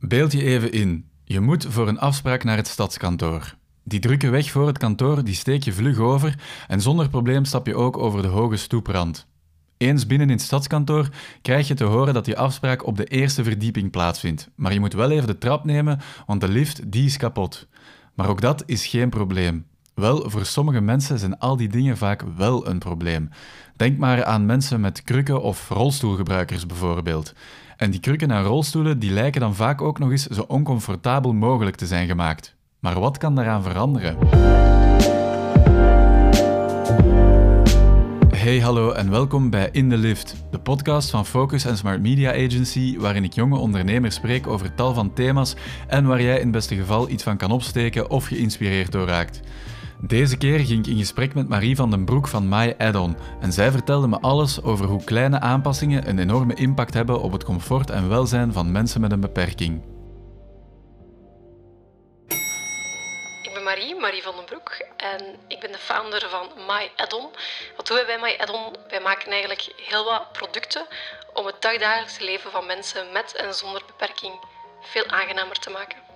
[0.00, 1.08] Beeld je even in.
[1.24, 3.54] Je moet voor een afspraak naar het stadskantoor.
[3.84, 6.34] Die drukke weg voor het kantoor die steek je vlug over
[6.68, 9.26] en zonder probleem stap je ook over de hoge stoeprand.
[9.76, 11.08] Eens binnen in het stadskantoor
[11.42, 14.50] krijg je te horen dat je afspraak op de eerste verdieping plaatsvindt.
[14.54, 17.68] Maar je moet wel even de trap nemen, want de lift die is kapot.
[18.14, 19.66] Maar ook dat is geen probleem.
[19.94, 23.28] Wel, voor sommige mensen zijn al die dingen vaak wel een probleem.
[23.76, 27.32] Denk maar aan mensen met krukken of rolstoelgebruikers bijvoorbeeld.
[27.80, 31.76] En die krukken en rolstoelen die lijken dan vaak ook nog eens zo oncomfortabel mogelijk
[31.76, 32.54] te zijn gemaakt.
[32.78, 34.16] Maar wat kan daaraan veranderen?
[38.36, 42.30] Hey, hallo en welkom bij In the Lift, de podcast van Focus en Smart Media
[42.30, 45.54] Agency, waarin ik jonge ondernemers spreek over tal van thema's
[45.86, 49.40] en waar jij in het beste geval iets van kan opsteken of geïnspireerd door raakt.
[50.02, 53.52] Deze keer ging ik in gesprek met Marie van den Broek van My Addon en
[53.52, 57.90] zij vertelde me alles over hoe kleine aanpassingen een enorme impact hebben op het comfort
[57.90, 59.82] en welzijn van mensen met een beperking.
[63.42, 67.28] Ik ben Marie, Marie van den Broek en ik ben de founder van My Addon.
[67.76, 68.76] Wat doen wij bij My Addon?
[68.88, 70.86] Wij maken eigenlijk heel wat producten
[71.32, 74.34] om het dagdagelijkse leven van mensen met en zonder beperking
[74.80, 76.09] veel aangenamer te maken.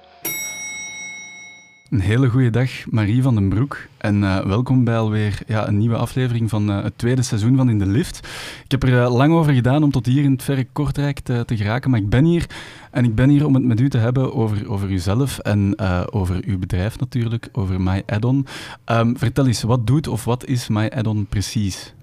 [1.90, 3.86] Een hele goede dag, Marie van den Broek.
[3.96, 7.68] En uh, welkom bij alweer ja, een nieuwe aflevering van uh, het tweede seizoen van
[7.68, 8.18] In de Lift.
[8.64, 11.44] Ik heb er uh, lang over gedaan om tot hier in het verre Kortrijk te,
[11.46, 12.46] te, geraken, maar ik ben hier.
[12.90, 15.78] En ik ben hier om het met u te hebben over, over uzelf en
[16.12, 18.46] over uw bedrijf natuurlijk, over My Addon.
[18.86, 21.94] Um, vertel eens, wat doet of wat is My Addon precies?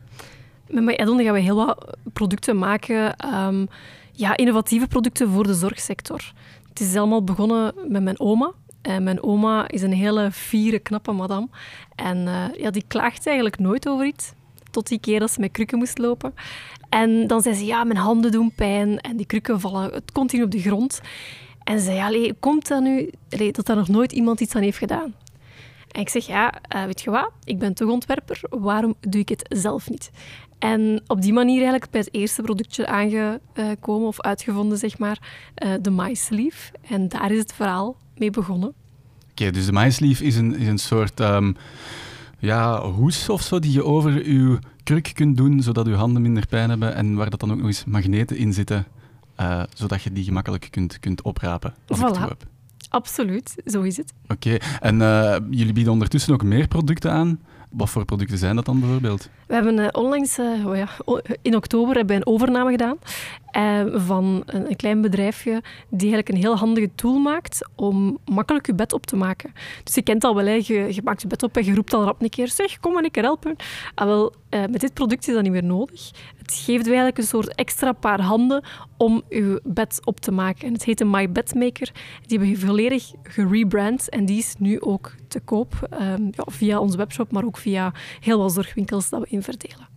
[0.69, 3.67] Met My Addon gaan we heel wat producten maken, um,
[4.11, 6.33] ja, innovatieve producten voor de zorgsector.
[6.69, 8.53] Het is allemaal begonnen met mijn oma.
[8.81, 11.47] En mijn oma is een hele fiere, knappe madame.
[11.95, 14.33] En uh, ja, die klaagt eigenlijk nooit over iets.
[14.71, 16.33] Tot die keer dat ze met krukken moest lopen.
[16.89, 18.99] En dan zei ze, ja, mijn handen doen pijn.
[18.99, 21.01] En die krukken vallen het continu op de grond.
[21.63, 24.61] En ze zei, allee, komt dat nu allee, dat er nog nooit iemand iets aan
[24.61, 25.13] heeft gedaan?
[25.91, 27.31] En ik zeg, ja, uh, weet je wat?
[27.43, 28.41] Ik ben toch ontwerper.
[28.49, 30.11] Waarom doe ik het zelf niet?
[30.59, 35.19] En op die manier eigenlijk bij het eerste productje aangekomen of uitgevonden, zeg maar,
[35.81, 36.71] de Sleeve.
[36.89, 38.69] En daar is het verhaal mee begonnen.
[38.69, 38.75] Oké,
[39.31, 41.55] okay, dus de MySleeve is een, is een soort um,
[42.39, 46.47] ja, hoes of zo die je over je kruk kunt doen, zodat je handen minder
[46.47, 48.85] pijn hebben en waar dat dan ook nog eens magneten in zitten,
[49.39, 51.73] uh, zodat je die gemakkelijk kunt, kunt oprapen.
[51.87, 52.01] Als voilà.
[52.01, 52.43] ik het heb.
[52.89, 54.13] Absoluut, zo is het.
[54.23, 54.61] Oké, okay.
[54.79, 57.39] en uh, jullie bieden ondertussen ook meer producten aan.
[57.69, 59.29] Wat voor producten zijn dat dan bijvoorbeeld?
[59.47, 60.89] We hebben uh, onlangs, oh ja,
[61.41, 62.97] in oktober, hebben we een overname gedaan
[63.57, 65.51] uh, van een, een, klein bedrijfje
[65.89, 69.53] die eigenlijk een heel handige tool maakt om makkelijk je bed op te maken.
[69.83, 72.21] Dus je kent al wel, je, maakt je bed op en je roept al rap
[72.21, 73.55] een keer, zeg, kom maar een keer helpen.
[73.95, 76.11] Ah, wel, met dit product is dat niet meer nodig.
[76.37, 78.63] Het geeft eigenlijk een soort extra paar handen
[78.97, 80.67] om je bed op te maken.
[80.67, 81.91] En het heet een My Bedmaker.
[82.25, 86.79] Die hebben we volledig gerebrand en die is nu ook te koop um, ja, via
[86.79, 89.87] onze webshop, maar ook via heel wat zorgwinkels dat we inverdelen.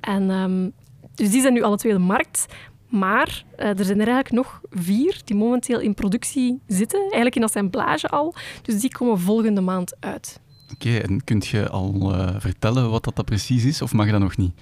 [0.00, 0.72] En, um,
[1.14, 2.46] dus die zijn nu alle twee de markt.
[2.88, 7.44] Maar uh, er zijn er eigenlijk nog vier die momenteel in productie zitten, eigenlijk in
[7.44, 8.34] assemblage al.
[8.62, 10.40] Dus die komen volgende maand uit.
[10.72, 14.06] Oké, okay, en kunt je al uh, vertellen wat dat, dat precies is, of mag
[14.06, 14.52] je dat nog niet?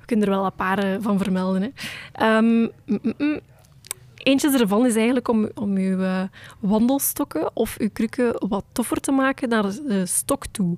[0.00, 1.72] We kunnen er wel een paar uh, van vermelden.
[2.12, 2.36] Hè.
[2.36, 3.40] Um, mm, mm,
[4.24, 6.22] Eentje ervan is eigenlijk om, om uw uh,
[6.60, 10.76] wandelstokken of uw krukken wat toffer te maken naar de stok toe.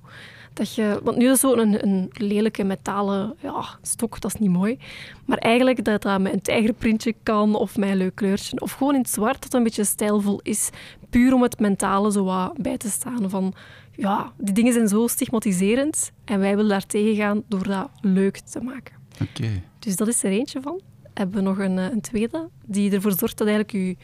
[0.57, 4.51] Dat je, want nu is zo'n een, een lelijke metalen ja, stok, dat is niet
[4.51, 4.79] mooi.
[5.25, 8.61] Maar eigenlijk dat dat met een tijgerprintje kan of met een leuk kleurtje.
[8.61, 10.71] Of gewoon in het zwart, dat een beetje stijlvol is.
[11.11, 13.31] Puur om het mentale zo wat bij te staan.
[13.31, 13.55] Van,
[13.93, 18.39] ja, die dingen zijn zo stigmatiserend en wij willen daar tegen gaan door dat leuk
[18.39, 18.95] te maken.
[19.23, 19.63] Okay.
[19.79, 20.81] Dus dat is er eentje van
[21.19, 23.97] hebben we nog een, een tweede, die ervoor zorgt dat eigenlijk u...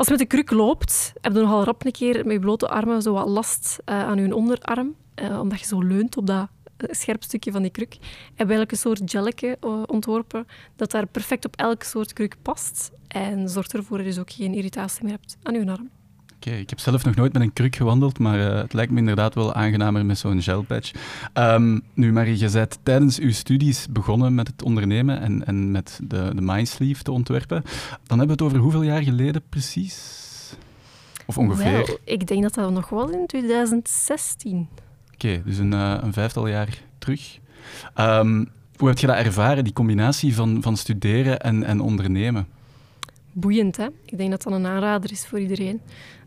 [0.00, 2.68] Als je met de kruk loopt, heb je nogal rap een keer met je blote
[2.68, 6.48] armen zo wat last uh, aan je onderarm, uh, omdat je zo leunt op dat
[6.76, 7.92] scherp stukje van die kruk.
[7.92, 10.46] Hebben we eigenlijk een soort gelletje uh, ontworpen
[10.76, 14.32] dat daar perfect op elke soort kruk past en zorgt ervoor dat je dus ook
[14.32, 15.90] geen irritatie meer hebt aan je arm.
[16.46, 18.98] Oké, ik heb zelf nog nooit met een kruk gewandeld, maar uh, het lijkt me
[18.98, 20.92] inderdaad wel aangenamer met zo'n gelpatch.
[21.34, 26.00] Um, nu, Marie, je bent tijdens uw studies begonnen met het ondernemen en, en met
[26.02, 27.62] de, de Mindsleeve te ontwerpen.
[28.06, 30.54] Dan hebben we het over hoeveel jaar geleden precies?
[31.26, 31.72] Of ongeveer?
[31.72, 34.68] Wel, ik denk dat dat nog was in 2016.
[35.14, 37.38] Oké, okay, dus een, uh, een, vijftal jaar terug.
[37.98, 42.46] Um, hoe heb je dat ervaren, die combinatie van, van studeren en, en ondernemen?
[43.32, 43.86] Boeiend, hè?
[44.04, 45.80] Ik denk dat dat een aanrader is voor iedereen.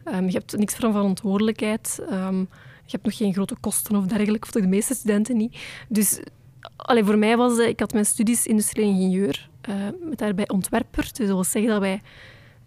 [0.06, 2.00] Um, je hebt niks van verantwoordelijkheid.
[2.12, 2.40] Um,
[2.86, 5.58] je hebt nog geen grote kosten of dergelijke, of de meeste studenten niet.
[5.88, 6.20] Dus
[6.76, 7.58] allee, voor mij was...
[7.58, 9.76] Ik had mijn studies industrieel ingenieur, uh,
[10.10, 11.04] met daarbij ontwerper.
[11.04, 12.02] Dus dat wil zeggen dat wij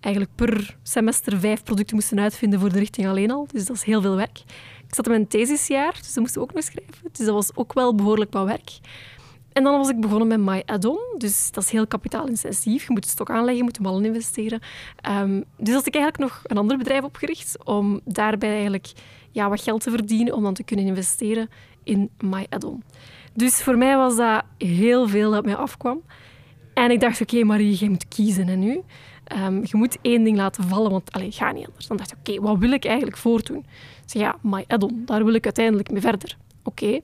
[0.01, 3.47] eigenlijk per semester vijf producten moesten uitvinden voor de richting alleen al.
[3.53, 4.43] Dus dat is heel veel werk.
[4.89, 7.09] Ik zat in mijn thesisjaar, dus dat moesten ook nog schrijven.
[7.13, 8.79] Dus dat was ook wel behoorlijk wat werk.
[9.57, 10.99] En dan was ik begonnen met My Add-on.
[11.19, 12.87] Dus dat is heel kapitaalintensief.
[12.87, 14.61] Je moet het stok aanleggen, je moet hem al investeren.
[15.11, 18.93] Um, dus had ik eigenlijk nog een ander bedrijf opgericht om daarbij eigenlijk
[19.31, 21.49] ja, wat geld te verdienen om dan te kunnen investeren
[21.83, 22.83] in My Add-on.
[23.35, 26.03] Dus voor mij was dat heel veel dat mij afkwam.
[26.75, 28.83] En ik dacht, oké Marie, je moet kiezen en nu.
[29.45, 31.87] Um, je moet één ding laten vallen, want het gaat niet anders.
[31.87, 33.59] Dan dacht ik, oké, wat wil ik eigenlijk voordoen?
[33.59, 36.37] Ik zei, ja, My Add-on, daar wil ik uiteindelijk mee verder.
[36.63, 37.01] Oké.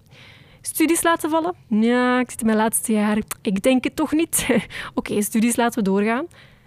[0.64, 1.54] Studies laten vallen?
[1.68, 3.18] Ja, ik zit in mijn laatste jaar.
[3.42, 4.46] Ik denk het toch niet.
[4.94, 6.26] oké, studies laten we doorgaan.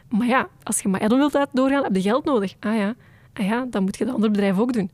[0.09, 2.55] Maar ja, als je Add-on wilt laten doorgaan, heb je geld nodig.
[2.59, 2.95] Ah ja,
[3.33, 4.91] ah ja, dan moet je dat andere bedrijf ook doen.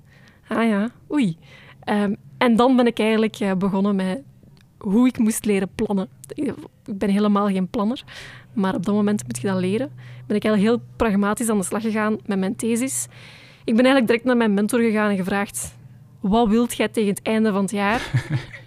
[0.48, 1.38] Ah ja, oei.
[1.86, 4.22] Um, en dan ben ik eigenlijk uh, begonnen met
[4.78, 6.10] hoe ik moest leren plannen.
[6.34, 6.54] Ik
[6.98, 8.04] ben helemaal geen planner,
[8.54, 9.92] maar op dat moment moet je dat leren.
[10.28, 13.08] Ben ik eigenlijk heel pragmatisch aan de slag gegaan met mijn thesis.
[13.64, 15.76] Ik ben eigenlijk direct naar mijn mentor gegaan en gevraagd:
[16.20, 18.02] wat wilt jij tegen het einde van het jaar?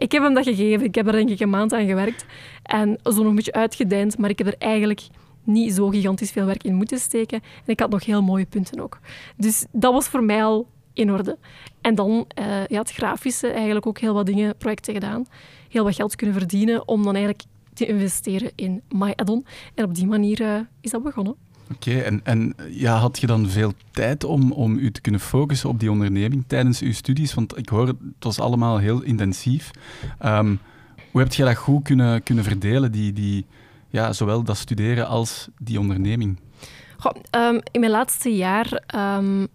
[0.00, 0.86] ik heb hem dat gegeven.
[0.86, 2.24] Ik heb er denk ik een maand aan gewerkt
[2.62, 5.06] en zo nog een beetje uitgedeind, maar ik heb er eigenlijk
[5.44, 7.40] niet zo gigantisch veel werk in moeten steken.
[7.42, 8.98] En ik had nog heel mooie punten ook.
[9.36, 11.38] Dus dat was voor mij al in orde.
[11.80, 15.26] En dan uh, ja, het grafische, eigenlijk ook heel wat dingen, projecten gedaan.
[15.68, 17.44] Heel wat geld kunnen verdienen om dan eigenlijk
[17.74, 19.46] te investeren in My Addon.
[19.74, 21.36] En op die manier uh, is dat begonnen.
[21.74, 25.68] Oké, en, en ja, had je dan veel tijd om, om u te kunnen focussen
[25.68, 27.34] op die onderneming tijdens uw studies?
[27.34, 29.70] Want ik hoor, het was allemaal heel intensief.
[30.24, 30.60] Um,
[31.10, 33.46] hoe heb je dat goed kunnen, kunnen verdelen, die, die,
[33.88, 36.38] ja, zowel dat studeren als die onderneming?
[36.98, 38.82] Goh, um, in mijn laatste jaar
[39.18, 39.46] um,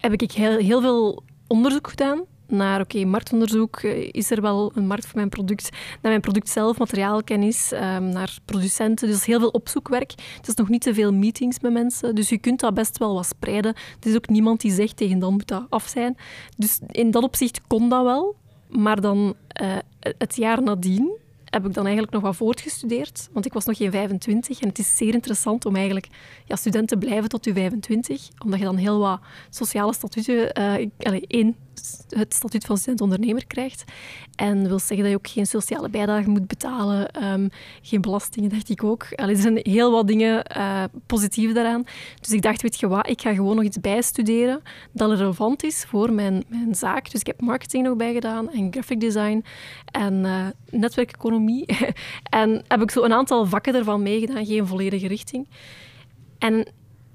[0.00, 2.20] heb ik heel, heel veel onderzoek gedaan
[2.50, 5.68] naar, oké, marktonderzoek, eh, is er wel een markt voor mijn product?
[5.72, 9.08] Naar mijn product zelf, materiaalkennis, um, naar producenten.
[9.08, 10.10] Dus heel veel opzoekwerk.
[10.36, 13.14] Het is nog niet te veel meetings met mensen, dus je kunt dat best wel
[13.14, 13.74] wat spreiden.
[14.00, 16.16] Er is ook niemand die zegt, tegen dan moet dat af zijn.
[16.56, 18.36] Dus in dat opzicht kon dat wel.
[18.68, 19.76] Maar dan uh,
[20.18, 21.18] het jaar nadien
[21.50, 24.78] heb ik dan eigenlijk nog wat voortgestudeerd, want ik was nog geen 25 en het
[24.78, 26.08] is zeer interessant om eigenlijk
[26.44, 29.20] ja, student te blijven tot je 25, omdat je dan heel wat
[29.50, 30.88] sociale statuten, uh,
[31.26, 31.56] één,
[32.08, 33.84] het statuut van student-ondernemer krijgt.
[34.34, 37.48] En wil zeggen dat je ook geen sociale bijdrage moet betalen, um,
[37.82, 39.06] geen belastingen, dacht ik ook.
[39.14, 41.84] Allee, er zijn heel wat dingen uh, positief daaraan.
[42.20, 44.62] Dus ik dacht, weet je wat, ik ga gewoon nog iets bijstuderen
[44.92, 47.10] dat relevant is voor mijn, mijn zaak.
[47.10, 49.44] Dus ik heb marketing nog bijgedaan en graphic design
[49.84, 51.66] en uh, netwerkeconomie.
[52.40, 55.48] en heb ik zo een aantal vakken ervan meegedaan, geen volledige richting.
[56.38, 56.66] En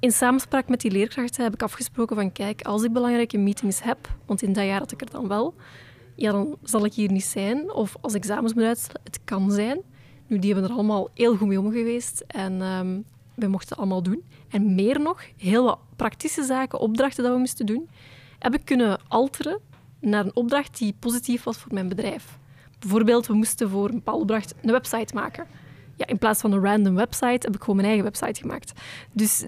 [0.06, 4.10] in samenspraak met die leerkrachten heb ik afgesproken van kijk, als ik belangrijke meetings heb,
[4.26, 5.54] want in dat jaar had ik er dan wel,
[6.16, 7.72] ja, dan zal ik hier niet zijn.
[7.72, 9.82] Of als examens moet uitstellen, het kan zijn.
[10.28, 13.06] Nu, die hebben er allemaal heel goed mee om geweest en um,
[13.36, 14.24] we mochten het allemaal doen.
[14.50, 17.90] En meer nog, heel wat praktische zaken, opdrachten dat we moesten doen,
[18.40, 19.60] heb ik kunnen alteren
[20.00, 22.38] naar een opdracht die positief was voor mijn bedrijf.
[22.80, 25.48] Bijvoorbeeld, we moesten voor een bepaalde opdracht een website maken.
[25.96, 28.72] Ja, in plaats van een random website heb ik gewoon mijn eigen website gemaakt.
[29.12, 29.46] Dus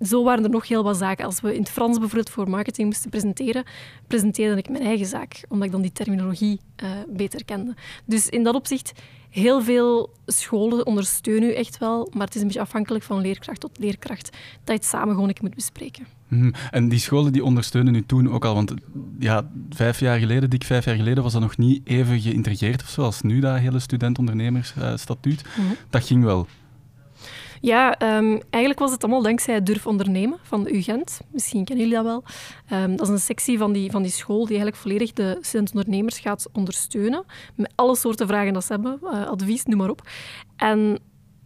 [0.00, 1.24] zo waren er nog heel wat zaken.
[1.24, 3.64] Als we in het Frans bijvoorbeeld voor marketing moesten presenteren,
[4.06, 7.74] presenteerde ik mijn eigen zaak, omdat ik dan die terminologie uh, beter kende.
[8.04, 8.92] Dus in dat opzicht,
[9.30, 13.60] heel veel scholen ondersteunen u echt wel, maar het is een beetje afhankelijk van leerkracht
[13.60, 16.06] tot leerkracht dat je het samen gewoon ik moet bespreken.
[16.28, 18.74] Mm En die scholen die ondersteunen u toen ook al, want
[19.18, 22.88] ja, vijf jaar geleden, dik vijf jaar geleden, was dat nog niet even geïntegreerd of
[22.88, 25.44] zo als nu, dat hele student-ondernemersstatuut.
[25.46, 25.76] Uh, mm -hmm.
[25.90, 26.46] Dat ging wel.
[27.60, 31.20] Ja, um, eigenlijk was het allemaal dankzij Durf Ondernemen van de UGent.
[31.30, 32.24] Misschien kennen jullie dat wel.
[32.80, 36.18] Um, dat is een sectie van die, van die school die eigenlijk volledig de studentondernemers
[36.18, 37.24] gaat ondersteunen.
[37.54, 40.08] Met alle soorten vragen dat ze hebben, uh, advies, noem maar op.
[40.56, 40.78] En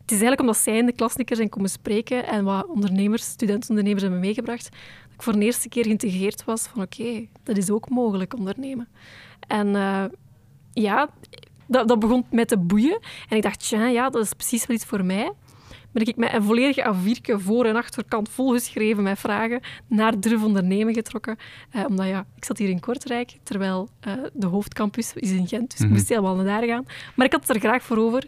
[0.01, 4.03] het is eigenlijk omdat zij in de klasnikkers zijn komen spreken en wat ondernemers, studentondernemers
[4.03, 7.89] hebben meegebracht, dat ik voor de eerste keer geïntegreerd was van oké, dat is ook
[7.89, 8.89] mogelijk ondernemen.
[9.47, 10.05] En uh,
[10.73, 11.09] ja,
[11.67, 13.01] dat, dat begon mij te boeien.
[13.29, 15.33] En ik dacht, ja, dat is precies wel iets voor mij
[15.93, 20.95] ben ik met een volledige A4 voor- en achterkant volgeschreven met vragen naar Durf Ondernemen
[20.95, 21.37] getrokken.
[21.71, 25.71] Eh, omdat ja, ik zat hier in Kortrijk, terwijl uh, de hoofdcampus is in Gent,
[25.71, 25.95] dus ik mhm.
[25.95, 26.87] moest helemaal naar daar gaan.
[27.15, 28.27] Maar ik had het er graag voor over.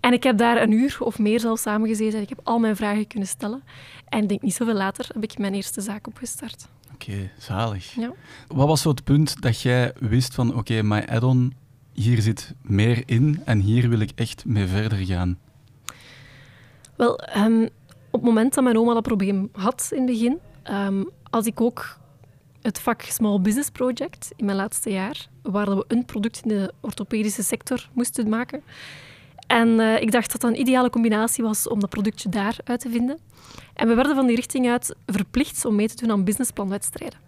[0.00, 2.20] En ik heb daar een uur of meer zelf samengezeten.
[2.20, 3.62] Ik heb al mijn vragen kunnen stellen.
[4.08, 6.68] En ik denk niet zoveel later heb ik mijn eerste zaak opgestart.
[6.94, 7.94] Oké, zalig.
[7.94, 8.12] Ja.
[8.46, 11.54] Wat was zo het punt dat jij wist van, oké, okay, my add-on,
[11.92, 15.38] hier zit meer in en hier wil ik echt mee verder gaan?
[16.96, 17.62] Wel, um,
[18.10, 20.38] op het moment dat mijn oma dat probleem had in het begin,
[20.70, 21.98] um, had ik ook
[22.62, 26.72] het vak Small Business Project in mijn laatste jaar, waar we een product in de
[26.80, 28.62] orthopedische sector moesten maken.
[29.46, 32.80] En eh, ik dacht dat dat een ideale combinatie was om dat productje daar uit
[32.80, 33.18] te vinden.
[33.74, 37.18] En we werden van die richting uit verplicht om mee te doen aan businessplanwedstrijden.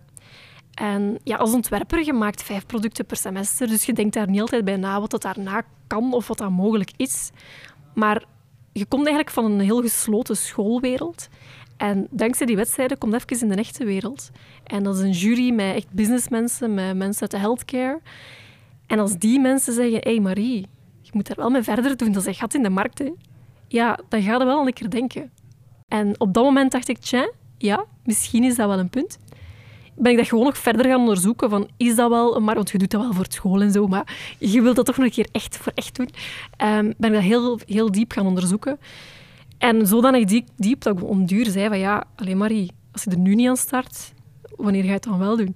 [0.75, 4.41] En ja, als ontwerper, je maakt vijf producten per semester, dus je denkt daar niet
[4.41, 7.31] altijd bij na wat dat daarna kan of wat dat mogelijk is.
[7.95, 8.25] Maar
[8.79, 11.29] je komt eigenlijk van een heel gesloten schoolwereld.
[11.77, 14.31] En dankzij die wedstrijden komt even in de echte wereld.
[14.65, 18.01] En dat is een jury met echt businessmensen, met mensen uit de healthcare.
[18.87, 20.67] En als die mensen zeggen, hé hey Marie,
[21.01, 22.99] je moet daar wel mee verder doen, dat is een gat in de markt.
[22.99, 23.13] Hè.
[23.69, 25.31] Ja, dan ga je wel een keer denken.
[25.89, 29.19] En op dat moment dacht ik, tja, ja, misschien is dat wel een punt.
[29.99, 32.55] Ben ik dat gewoon nog verder gaan onderzoeken van, is dat wel markt?
[32.55, 34.97] Want je doet dat wel voor het school en zo, maar je wilt dat toch
[34.97, 36.09] nog een keer echt voor echt doen.
[36.63, 38.79] Um, ben ik dat heel, heel diep gaan onderzoeken.
[39.59, 43.11] En zodanig diep, diep dat ik om duur zei van, ja, alleen Marie, als je
[43.11, 44.13] er nu niet aan start,
[44.57, 45.55] wanneer ga je het dan wel doen?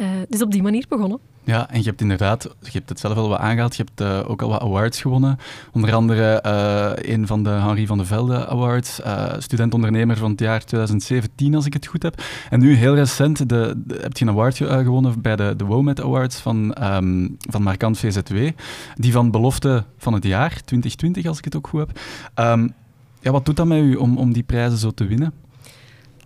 [0.00, 1.20] Uh, dus op die manier begonnen.
[1.48, 4.30] Ja, en je hebt inderdaad, je hebt het zelf al wat aangehaald, je hebt uh,
[4.30, 5.38] ook al wat awards gewonnen.
[5.72, 10.40] Onder andere uh, een van de Henri van de Velde Awards, uh, student-ondernemer van het
[10.40, 12.22] jaar 2017, als ik het goed heb.
[12.50, 16.36] En nu, heel recent, de, heb je een award gewonnen bij de, de WOMED Awards
[16.40, 18.48] van, um, van Markant VZW.
[18.94, 22.00] Die van belofte van het jaar, 2020, als ik het ook goed heb.
[22.34, 22.74] Um,
[23.20, 25.32] ja, wat doet dat met u om, om die prijzen zo te winnen?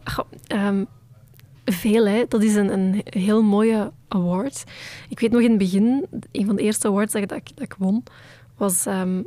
[0.02, 0.86] Ach, um
[1.64, 2.24] veel, hè.
[2.28, 4.64] Dat is een, een heel mooie award.
[5.08, 7.74] Ik weet nog in het begin, een van de eerste awards dat ik, dat ik
[7.78, 8.02] won,
[8.56, 9.26] was um,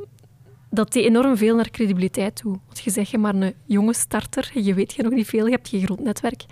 [0.70, 2.58] dat die enorm veel naar credibiliteit toe.
[2.66, 5.50] Want je zegt je maar een jonge starter, je weet je nog niet veel, je
[5.50, 6.44] hebt geen groot netwerk.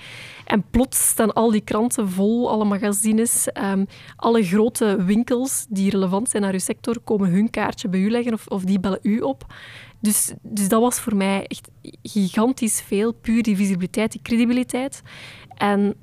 [0.44, 3.86] En plots staan al die kranten vol, alle magazines, um,
[4.16, 8.32] alle grote winkels die relevant zijn naar je sector, komen hun kaartje bij u leggen
[8.32, 9.46] of, of die bellen u op.
[10.00, 11.68] Dus, dus dat was voor mij echt
[12.02, 15.02] gigantisch veel, puur die visibiliteit, die credibiliteit.
[15.56, 15.94] En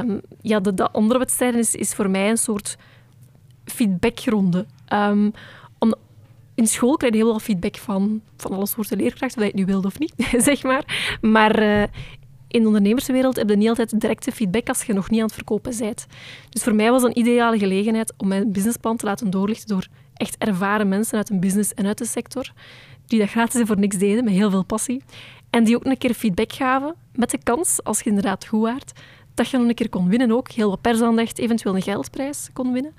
[0.00, 2.76] um, ja, de, de, wedstrijden is, is voor mij een soort
[3.64, 4.66] feedbackronde.
[5.78, 5.94] Om,
[6.54, 9.60] in school krijg je heel veel feedback van, van alle soorten leerkrachten, of je het
[9.60, 10.14] nu wilt of niet,
[10.48, 11.18] zeg maar.
[11.20, 11.82] Maar uh,
[12.48, 15.34] in de ondernemerswereld heb je niet altijd directe feedback als je nog niet aan het
[15.34, 16.06] verkopen bent.
[16.48, 20.36] Dus voor mij was een ideale gelegenheid om mijn businessplan te laten doorlichten door echt
[20.38, 22.52] ervaren mensen uit een business en uit de sector,
[23.06, 25.02] die dat gratis en voor niks deden, met heel veel passie.
[25.50, 28.92] En die ook een keer feedback gaven, met de kans, als je inderdaad goed waart,
[29.34, 30.50] dat je nog een keer kon winnen ook.
[30.50, 32.94] Heel wat persaandacht, eventueel een geldprijs kon winnen.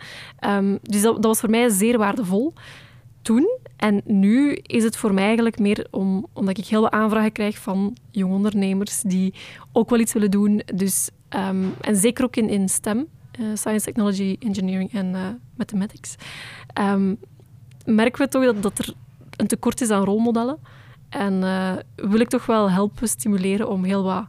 [0.45, 2.53] Um, dus dat, was voor mij zeer waardevol
[3.21, 3.57] toen.
[3.75, 7.57] En nu is het voor mij eigenlijk meer om, omdat ik heel wat aanvragen krijg
[7.57, 9.33] van jonge ondernemers die
[9.71, 10.61] ook wel iets willen doen.
[10.75, 13.07] Dus, um, en zeker ook in, in STEM,
[13.39, 16.15] uh, Science, Technology, Engineering en uh, Mathematics,
[16.81, 17.19] um,
[17.85, 18.93] merken we toch dat, dat er
[19.35, 20.57] een tekort is aan rolmodellen.
[21.09, 24.25] En uh, wil ik toch wel helpen stimuleren om heel wat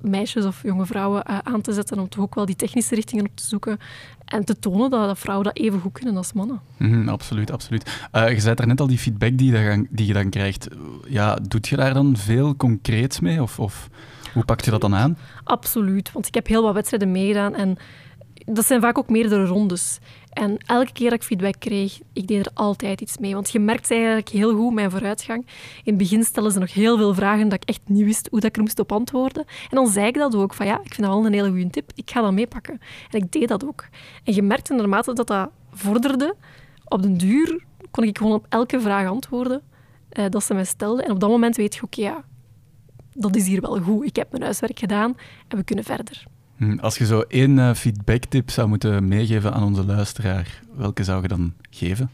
[0.00, 3.24] meisjes of jonge vrouwen uh, aan te zetten om toch ook wel die technische richtingen
[3.24, 3.78] op te zoeken
[4.24, 6.60] en te tonen dat, dat vrouwen dat even goed kunnen als mannen.
[6.76, 8.00] Mm, absoluut, absoluut.
[8.12, 10.68] Uh, je zei er net al die feedback die, je, die je dan krijgt.
[11.08, 13.88] Ja, doet je daar dan veel concreets mee of, of
[14.32, 15.18] hoe pakt je dat dan aan?
[15.44, 17.78] Absoluut, want ik heb heel wat wedstrijden meegedaan en
[18.44, 19.98] dat zijn vaak ook meerdere rondes.
[20.30, 23.34] En elke keer dat ik feedback kreeg, ik deed er altijd iets mee.
[23.34, 25.46] Want je merkt eigenlijk heel goed mijn vooruitgang.
[25.76, 28.40] In het begin stellen ze nog heel veel vragen dat ik echt niet wist hoe
[28.40, 29.44] dat ik er moest op antwoorden.
[29.44, 31.70] En dan zei ik dat ook, van ja, ik vind dat wel een hele goede
[31.70, 32.80] tip, ik ga dat meepakken.
[33.10, 33.88] En ik deed dat ook.
[34.24, 36.34] En je merkte naarmate dat dat vorderde,
[36.84, 39.62] op den duur kon ik gewoon op elke vraag antwoorden
[40.08, 41.04] eh, dat ze mij stelden.
[41.04, 42.24] En op dat moment weet je, oké, ja,
[43.12, 44.04] dat is hier wel goed.
[44.04, 45.16] Ik heb mijn huiswerk gedaan
[45.48, 46.24] en we kunnen verder.
[46.60, 51.22] Hm, als je zo één uh, feedbacktip zou moeten meegeven aan onze luisteraar, welke zou
[51.22, 52.10] je dan geven?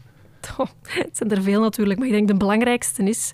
[0.81, 3.33] Het zijn er veel natuurlijk, maar ik denk de belangrijkste is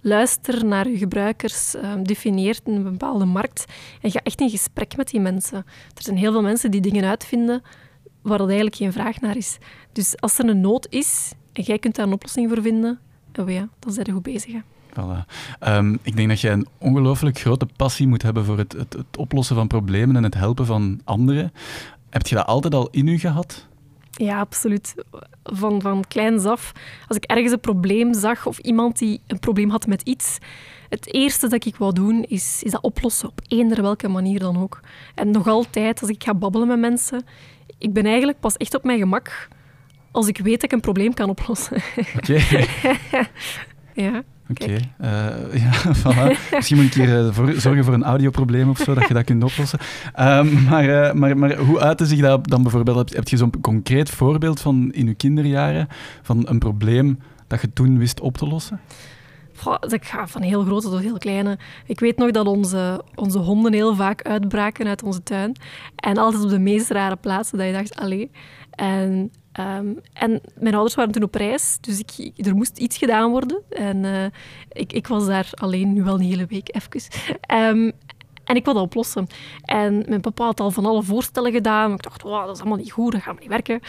[0.00, 3.64] luister naar je gebruikers, uh, definieer een bepaalde markt
[4.00, 5.58] en ga echt in gesprek met die mensen.
[5.94, 7.62] Er zijn heel veel mensen die dingen uitvinden
[8.22, 9.58] waar dat eigenlijk geen vraag naar is.
[9.92, 12.98] Dus als er een nood is en jij kunt daar een oplossing voor vinden,
[13.40, 14.54] oh ja, dan zijn we goed bezig.
[14.92, 15.26] Voilà.
[15.68, 19.16] Um, ik denk dat je een ongelooflijk grote passie moet hebben voor het, het, het,
[19.16, 21.52] oplossen van problemen en het helpen van anderen.
[22.10, 23.68] Heb je dat altijd al in u gehad?
[24.10, 24.94] Ja, absoluut.
[25.42, 26.72] Van, van kleins af.
[27.08, 30.38] Als ik ergens een probleem zag of iemand die een probleem had met iets,
[30.88, 34.62] het eerste dat ik wou doen is, is dat oplossen op eender welke manier dan
[34.62, 34.80] ook.
[35.14, 37.24] En nog altijd, als ik ga babbelen met mensen,
[37.78, 39.48] ik ben eigenlijk pas echt op mijn gemak
[40.10, 41.82] als ik weet dat ik een probleem kan oplossen.
[42.16, 42.40] Oké.
[44.04, 44.22] ja.
[44.50, 44.90] Oké, okay.
[45.00, 46.54] uh, ja, voilà.
[46.54, 49.24] Misschien moet ik hier uh, voor, zorgen voor een audioprobleem of zo, dat je dat
[49.24, 49.78] kunt oplossen.
[50.20, 52.96] Um, maar, uh, maar, maar hoe uitte zich dat dan bijvoorbeeld?
[52.98, 55.88] Heb, heb je zo'n concreet voorbeeld van in je kinderjaren,
[56.22, 58.80] van een probleem dat je toen wist op te lossen?
[59.64, 61.58] Dat gaat van heel grote tot heel kleine.
[61.86, 65.56] Ik weet nog dat onze, onze honden heel vaak uitbraken uit onze tuin.
[65.96, 68.30] En altijd op de meest rare plaatsen, dat je dacht, allee.
[68.70, 73.30] En Ehm, en mijn ouders waren toen op reis, dus ik, er moest iets gedaan
[73.30, 73.62] worden.
[73.68, 74.24] En uh,
[74.72, 77.00] ik, ik, was daar alleen, nu wel een hele week, even.
[77.54, 77.92] Um,
[78.44, 79.26] en ik wilde dat oplossen.
[79.64, 81.92] En mijn papa had al van alle voorstellen gedaan.
[81.92, 83.80] Ik dacht, dat is allemaal niet goed, dat gaat niet werken.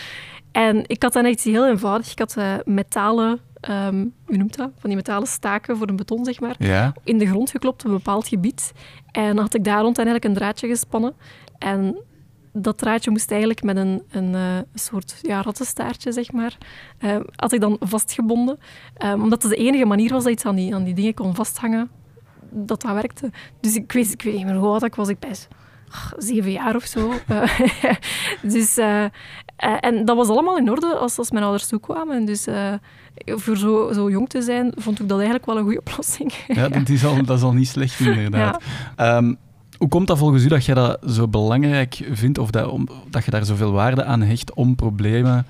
[0.51, 2.11] En ik had dan iets heel eenvoudig.
[2.11, 3.39] Ik had uh, metalen,
[3.69, 4.71] um, hoe noemt dat?
[4.77, 6.93] Van die metalen staken voor een beton, zeg maar, ja.
[7.03, 8.71] in de grond geklopt op een bepaald gebied.
[9.11, 11.13] En dan had ik daar rond eigenlijk een draadje gespannen.
[11.57, 11.97] En
[12.53, 16.57] dat draadje moest eigenlijk met een, een, uh, soort ja, rattenstaartje, zeg maar,
[16.99, 18.59] uh, had ik dan vastgebonden.
[19.05, 21.35] Um, omdat het de enige manier was dat iets aan die, aan die dingen kon
[21.35, 21.89] vasthangen,
[22.49, 23.31] dat dat werkte.
[23.59, 25.09] Dus ik weet, ik weet niet meer hoe oud ik was.
[25.09, 25.47] Ik best
[26.17, 27.13] zeven jaar of zo.
[28.53, 29.05] dus, uh,
[29.79, 32.25] en dat was allemaal in orde als, als mijn ouders toekwamen.
[32.25, 32.47] Dus
[33.15, 36.33] voor zo, zo jong te zijn, vond ik dat eigenlijk wel een goede oplossing.
[36.47, 38.63] ja, dat is al, dat is al niet slecht inderdaad.
[38.97, 39.17] Ja.
[39.17, 39.37] Um,
[39.77, 43.25] hoe komt dat volgens u dat je dat zo belangrijk vindt of dat, om, dat
[43.25, 45.45] je daar zoveel waarde aan hecht om problemen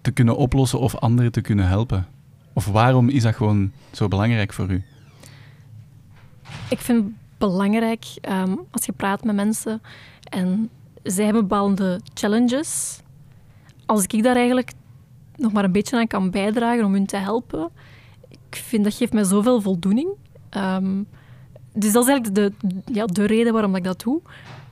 [0.00, 2.06] te kunnen oplossen of anderen te kunnen helpen?
[2.52, 4.82] Of waarom is dat gewoon zo belangrijk voor u?
[6.68, 9.82] Ik vind het belangrijk um, als je praat met mensen
[10.24, 10.70] en
[11.02, 13.00] zij hebben bepaalde challenges.
[13.86, 14.72] Als ik daar eigenlijk
[15.36, 17.70] nog maar een beetje aan kan bijdragen om hun te helpen,
[18.28, 20.08] ik vind dat geeft mij zoveel voldoening.
[20.56, 21.06] Um,
[21.72, 24.20] dus dat is eigenlijk de, ja, de reden waarom ik dat doe.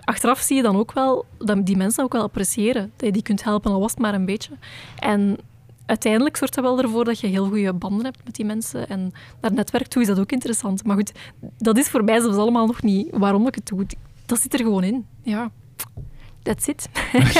[0.04, 2.92] Achteraf zie je dan ook wel dat die mensen ook wel appreciëren.
[2.96, 4.52] Dat je die kunt helpen, al was het maar een beetje.
[4.98, 5.38] En
[5.86, 8.88] uiteindelijk zorgt dat wel ervoor dat je heel goede banden hebt met die mensen.
[8.88, 10.84] En naar netwerk toe is dat ook interessant.
[10.84, 11.12] Maar goed,
[11.58, 13.86] dat is voor mij zelfs allemaal nog niet waarom ik het doe.
[14.26, 15.06] Dat zit er gewoon in.
[15.22, 15.50] Ja.
[16.42, 16.88] That's it.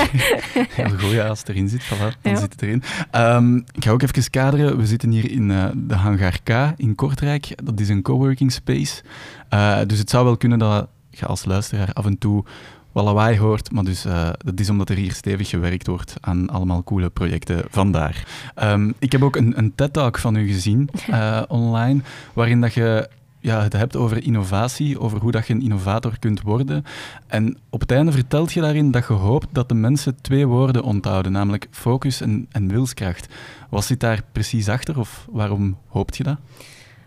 [0.74, 2.82] Heel goed, ja, als het erin zit, voilà, dan zit het erin.
[3.16, 4.76] Um, ik ga ook even kaderen.
[4.76, 7.64] We zitten hier in uh, de Hangar K in Kortrijk.
[7.64, 9.02] Dat is een coworking space.
[9.50, 12.44] Uh, dus het zou wel kunnen dat je als luisteraar af en toe
[12.92, 16.48] wat lawaai hoort, maar dus, uh, dat is omdat er hier stevig gewerkt wordt aan
[16.48, 18.26] allemaal coole projecten vandaar.
[18.62, 20.88] Um, ik heb ook een, een TED-talk van u gezien
[21.48, 22.00] online,
[22.32, 23.08] waarin dat je
[23.42, 26.84] ja, het hebt over innovatie, over hoe dat je een innovator kunt worden.
[27.26, 30.82] En op het einde vertelt je daarin dat je hoopt dat de mensen twee woorden
[30.82, 33.34] onthouden, namelijk focus en, en wilskracht.
[33.70, 36.36] Wat zit daar precies achter of waarom hoopt je dat?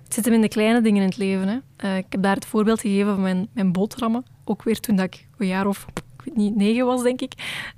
[0.04, 1.48] Het zit hem in de kleine dingen in het leven.
[1.48, 1.88] Hè.
[1.90, 4.26] Uh, ik heb daar het voorbeeld gegeven van mijn, mijn boterhammen.
[4.44, 7.34] Ook weer toen dat ik een jaar of ik weet niet, negen was, denk ik.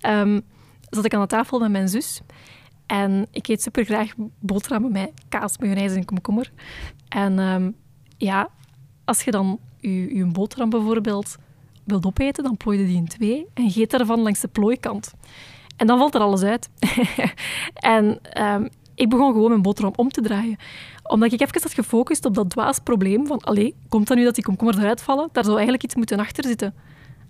[0.10, 0.42] Um,
[0.90, 2.22] zat ik aan de tafel met mijn zus.
[2.86, 6.52] En ik eet super graag boterhammen met kaas, mayonaise en komkommer.
[7.08, 7.76] En um,
[8.18, 8.50] ja,
[9.06, 11.38] als je dan je, boterham bijvoorbeeld
[11.84, 15.14] wilt opeten, dan plooi je die in twee en geet daarvan langs de plooikant.
[15.78, 16.70] En dan valt er alles uit.
[17.74, 20.58] en um, ik begon gewoon mijn boterham om te draaien.
[21.04, 24.36] Omdat ik even had gefocust op dat dwaas probleem van, allee, komt dat nu dat
[24.36, 25.30] die komkommer eruit vallen?
[25.32, 26.74] Daar zou eigenlijk iets moeten achter zitten.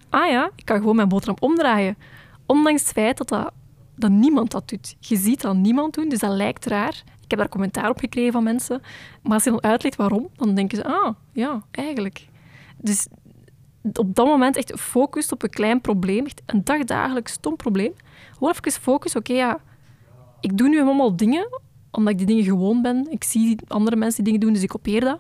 [0.09, 1.97] Ah ja, ik kan gewoon mijn boterham omdraaien.
[2.45, 3.51] Ondanks het feit dat, dat,
[3.95, 4.95] dat niemand dat doet.
[4.99, 7.03] Je ziet dat niemand doen, dus dat lijkt raar.
[7.27, 8.81] Ik heb daar commentaar op gekregen van mensen.
[9.21, 12.27] Maar als je dan uitlegt waarom, dan denken ze, ah, ja, eigenlijk.
[12.77, 13.07] Dus
[13.93, 17.93] op dat moment echt focus op een klein probleem, echt een dagdagelijks stom probleem.
[18.33, 19.59] Gewoon even focus, oké, ja,
[20.39, 21.59] ik doe nu allemaal dingen,
[21.91, 23.07] omdat ik die dingen gewoon ben.
[23.09, 25.19] Ik zie andere mensen die dingen doen, dus ik kopieer dat.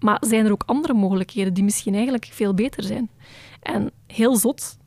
[0.00, 3.10] Maar zijn er ook andere mogelijkheden die misschien eigenlijk veel beter zijn?
[3.60, 4.78] En heel zot,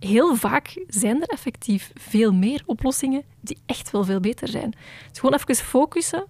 [0.00, 4.70] heel vaak zijn er effectief veel meer oplossingen die echt wel veel beter zijn.
[5.08, 6.24] Dus gewoon even focussen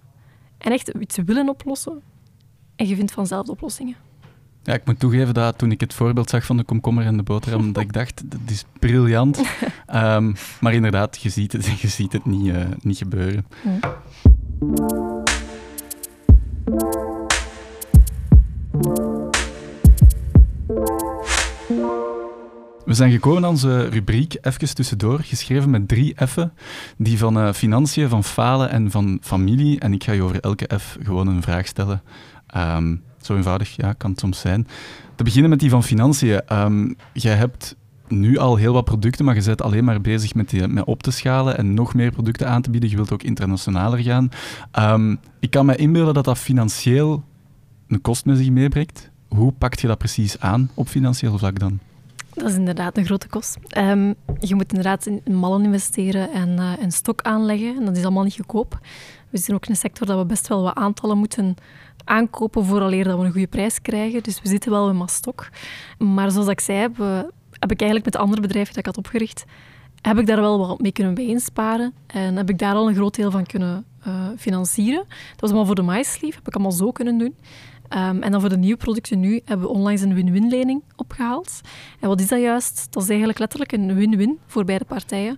[0.57, 2.01] en echt iets willen oplossen.
[2.75, 3.95] En je vindt vanzelf de oplossingen.
[4.63, 7.23] Ja, ik moet toegeven dat toen ik het voorbeeld zag van de komkommer en de
[7.23, 9.41] boterham, dat ik dacht, dat is briljant.
[9.93, 13.45] um, maar inderdaad, je ziet het, je ziet het niet, uh, niet gebeuren.
[13.63, 13.99] Ja.
[22.91, 26.53] We zijn gekomen aan onze rubriek Even tussendoor, geschreven met drie F'en,
[26.97, 29.79] die van uh, financiën, van falen en van familie.
[29.79, 32.01] En ik ga je over elke F gewoon een vraag stellen.
[32.57, 34.67] Um, zo eenvoudig ja, kan het soms zijn.
[35.15, 36.41] Te beginnen met die van financiën.
[36.53, 37.75] Um, jij hebt
[38.07, 41.03] nu al heel wat producten, maar je bent alleen maar bezig met, die, met op
[41.03, 42.89] te schalen en nog meer producten aan te bieden.
[42.89, 44.29] Je wilt ook internationaler gaan.
[44.79, 47.23] Um, ik kan me inbeelden dat dat financieel
[47.87, 49.09] een kost met zich meebrengt.
[49.27, 51.79] Hoe pakt je dat precies aan op financieel vlak dan?
[52.33, 53.57] Dat is inderdaad een grote kost.
[53.77, 57.75] Um, je moet inderdaad in mallen investeren en uh, stok aanleggen.
[57.75, 58.79] En dat is allemaal niet goedkoop.
[59.29, 61.55] We zijn ook in een sector dat we best wel wat aantallen moeten
[62.03, 64.23] aankopen vooraleer dat we een goede prijs krijgen.
[64.23, 65.49] Dus we zitten wel maar stok.
[65.97, 66.97] Maar zoals ik zei, heb,
[67.59, 69.45] heb ik eigenlijk met de andere bedrijven dat ik had opgericht,
[70.01, 71.93] heb ik daar wel wat mee kunnen bijinsparen.
[72.07, 75.05] En heb ik daar al een groot deel van kunnen uh, financieren.
[75.07, 77.35] Dat was allemaal voor de MySleeve, heb ik allemaal zo kunnen doen.
[77.91, 81.61] Ehm, en dan voor de nieuwe producten nu hebben we onlangs een win-win-lening opgehaald.
[81.99, 82.87] En wat is dat juist?
[82.89, 85.37] Dat is eigenlijk letterlijk een win-win voor beide partijen.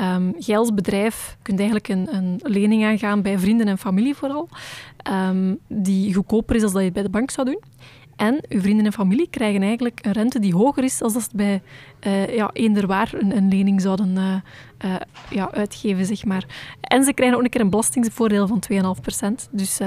[0.00, 4.48] Um, jij als bedrijf kunt eigenlijk een, een, lening aangaan bij vrienden en familie vooral,
[5.10, 7.60] um, die goedkoper is dan dat je het bij de bank zou doen.
[8.16, 11.28] En uw vrienden en familie krijgen eigenlijk een rente die hoger is dan dat ze
[11.32, 11.62] bij
[12.06, 14.34] uh, ja, eender waar een, lening zouden uh,
[14.84, 14.94] uh,
[15.30, 16.06] ja, uitgeven.
[16.06, 16.44] Zeg maar.
[16.80, 19.50] En ze krijgen ook een keer een belastingsvoordeel van 2,5%.
[19.50, 19.80] Dus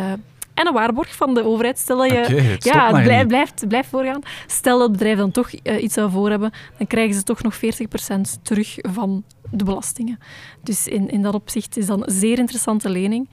[0.54, 1.80] en een waarborg van de overheid.
[1.80, 4.22] Stel dat je okay, ja, het blijft, blijft, blijft voorgaan.
[4.48, 7.44] Stel dat het bedrijf dan toch uh, iets zou voor hebben, dan krijgen ze toch
[7.44, 7.60] nog 40%
[8.42, 10.20] terug van de belastingen.
[10.64, 13.30] Dus in, in dat opzicht is dat een zeer interessante lening.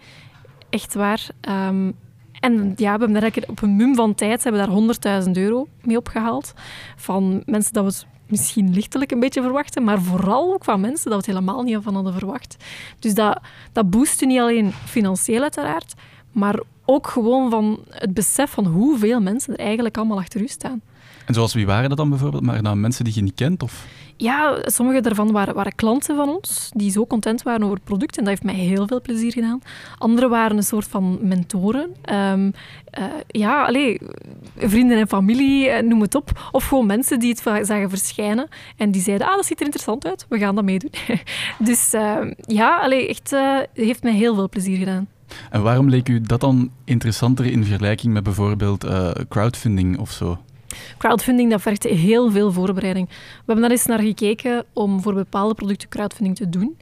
[0.71, 1.29] Echt waar.
[1.49, 1.95] Um,
[2.41, 5.97] en ja, we hebben daar op een mum van tijd hebben daar 100.000 euro mee
[5.97, 6.53] opgehaald.
[6.97, 11.27] Van mensen dat we misschien lichtelijk een beetje verwachten, maar vooral ook van mensen dat
[11.27, 12.57] we het helemaal niet van hadden verwacht.
[12.99, 13.41] Dus dat,
[13.73, 15.95] dat boost u niet alleen financieel uiteraard,
[16.33, 20.81] maar ook gewoon van het besef van hoeveel mensen er eigenlijk allemaal achter u staan.
[21.27, 22.43] En zoals wie waren dat dan bijvoorbeeld?
[22.43, 23.63] Maar mensen die je niet kent?
[23.63, 23.87] Of?
[24.17, 28.17] Ja, sommige daarvan waren, waren klanten van ons die zo content waren over het product
[28.19, 29.61] en dat heeft mij heel veel plezier gedaan.
[29.99, 31.95] Andere waren een soort van mentoren.
[32.13, 32.53] Um,
[32.99, 33.99] uh, ja, allez,
[34.57, 36.49] vrienden en familie, uh, noem het op.
[36.53, 40.07] Of gewoon mensen die het zagen verschijnen en die zeiden, ah, dat ziet er interessant
[40.07, 40.93] uit, we gaan dat meedoen.
[41.69, 43.35] dus uh, ja, allez, echt,
[43.75, 45.09] heeft mij heel veel plezier gedaan.
[45.51, 50.39] En waarom leek u dat dan interessanter in vergelijking met bijvoorbeeld uh, crowdfunding of zo?
[50.99, 53.09] Crowdfunding dat vergt heel veel voorbereiding.
[53.09, 53.15] We
[53.47, 56.77] hebben daar eens naar gekeken om voor bepaalde producten crowdfunding te doen.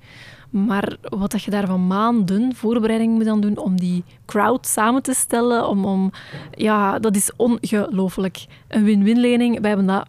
[0.50, 5.02] Maar wat dat je daar van maanden voorbereiding moet aan doen om die crowd samen
[5.02, 6.10] te stellen, om, om,
[6.54, 8.46] ja, dat is ongelooflijk.
[8.68, 10.06] Een win-win lening, wij hebben dat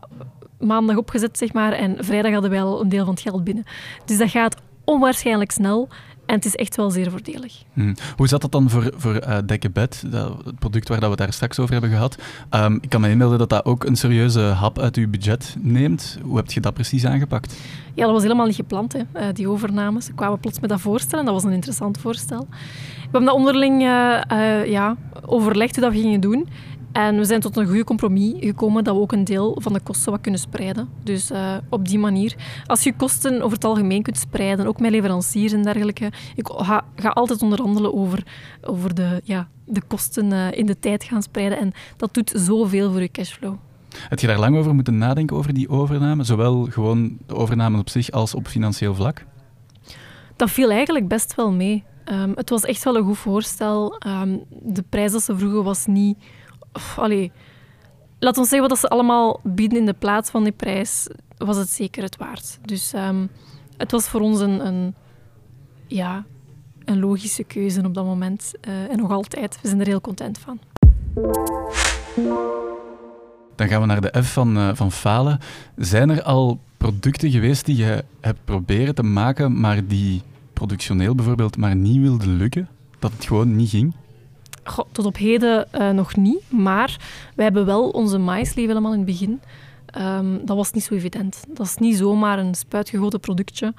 [0.60, 3.63] maandag opgezet, zeg maar, en vrijdag hadden wij al een deel van het geld binnen.
[4.06, 5.88] Dus dat gaat onwaarschijnlijk snel.
[6.29, 7.63] En het is echt wel zeer voordelig.
[7.73, 7.95] Hmm.
[8.15, 11.59] Hoe zat dat dan voor, voor uh, Dekkebed, het product waar dat we daar straks
[11.59, 12.17] over hebben gehad?
[12.51, 16.19] Um, ik kan me inbeelden dat dat ook een serieuze hap uit uw budget neemt.
[16.23, 17.57] Hoe heb je dat precies aangepakt?
[17.93, 20.05] Ja, dat was helemaal niet gepland, hè, uh, die overnames.
[20.05, 22.47] Ze kwamen plots met dat voorstel en dat was een interessant voorstel.
[22.49, 26.49] We hebben dat onderling uh, ja, overlegd hoe dat we gingen doen.
[26.91, 29.80] En we zijn tot een goede compromis gekomen dat we ook een deel van de
[29.80, 30.89] kosten wat kunnen spreiden.
[31.04, 32.36] Dus uh, op die manier.
[32.65, 36.12] Als je kosten over het algemeen kunt spreiden, ook met leveranciers en dergelijke.
[36.36, 38.23] Ik ga, ga altijd onderhandelen over,
[38.62, 41.58] over de, ja, de kosten uh, in de tijd gaan spreiden.
[41.58, 43.56] En dat doet zoveel voor je cashflow.
[44.10, 46.23] Heb je daar lang over moeten nadenken over die overname?
[46.23, 49.25] Zowel gewoon de overname op zich als op financieel vlak?
[50.36, 51.84] Dat viel eigenlijk best wel mee.
[52.12, 53.95] Um, het was echt wel een goed voorstel.
[54.08, 56.17] Um, de prijs dat ze vroegen was niet
[56.95, 57.32] allee,
[58.19, 61.69] laat ons zeggen wat ze allemaal bieden in de plaats van die prijs, was het
[61.69, 62.60] zeker het waard.
[62.65, 63.29] Dus um,
[63.77, 64.95] het was voor ons een, een,
[65.88, 66.25] ja,
[66.86, 68.51] een logische keuze op dat moment.
[68.67, 69.60] Uh, en nog altijd.
[69.62, 70.60] We zijn er heel content van.
[73.55, 75.39] Dan gaan we naar de F van, uh, van falen.
[75.75, 80.21] Zijn er al producten geweest die je hebt proberen te maken, maar die
[80.53, 82.69] productioneel bijvoorbeeld maar niet wilden lukken?
[82.99, 83.93] Dat het gewoon niet ging?
[84.91, 86.97] Tot op heden uh, nog niet, maar
[87.36, 89.41] wij hebben wel onze maisleaf helemaal in het begin.
[89.97, 91.43] Um, dat was niet zo evident.
[91.47, 93.73] Dat is niet zomaar een spuitgegoten productje.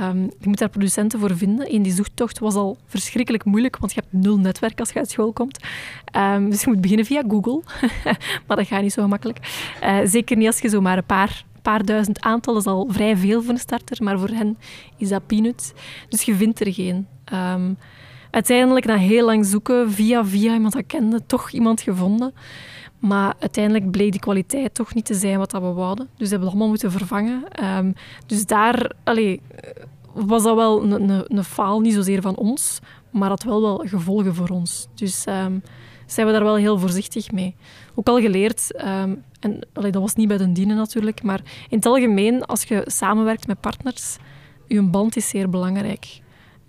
[0.00, 1.70] Um, je moet daar producenten voor vinden.
[1.70, 5.10] In die zoektocht was al verschrikkelijk moeilijk, want je hebt nul netwerk als je uit
[5.10, 5.58] school komt.
[6.16, 7.62] Um, dus je moet beginnen via Google.
[8.46, 9.38] maar dat gaat niet zo gemakkelijk.
[9.82, 13.42] Uh, zeker niet als je zomaar een paar paar duizend aantal is al vrij veel
[13.42, 14.58] voor een starter, maar voor hen
[14.96, 15.72] is dat peanuts.
[16.08, 17.06] Dus je vindt er geen.
[18.30, 22.32] Uiteindelijk, na heel lang zoeken, via via iemand dat kende, toch iemand gevonden.
[22.98, 26.08] Maar uiteindelijk bleek die kwaliteit toch niet te zijn wat we wouden.
[26.16, 27.44] Dus we hebben het allemaal moeten vervangen.
[27.64, 27.94] Um,
[28.26, 29.40] dus daar allee,
[30.12, 32.78] was dat wel een, faal, niet zozeer van ons,
[33.10, 34.86] maar had wel wel gevolgen voor ons.
[34.94, 35.62] Dus um,
[36.06, 37.56] zijn we daar wel heel voorzichtig mee.
[37.94, 41.76] Ook al geleerd, um, en allee, dat was niet bij de dienen natuurlijk, maar in
[41.76, 44.16] het algemeen, als je samenwerkt met partners,
[44.66, 46.19] je band is zeer belangrijk.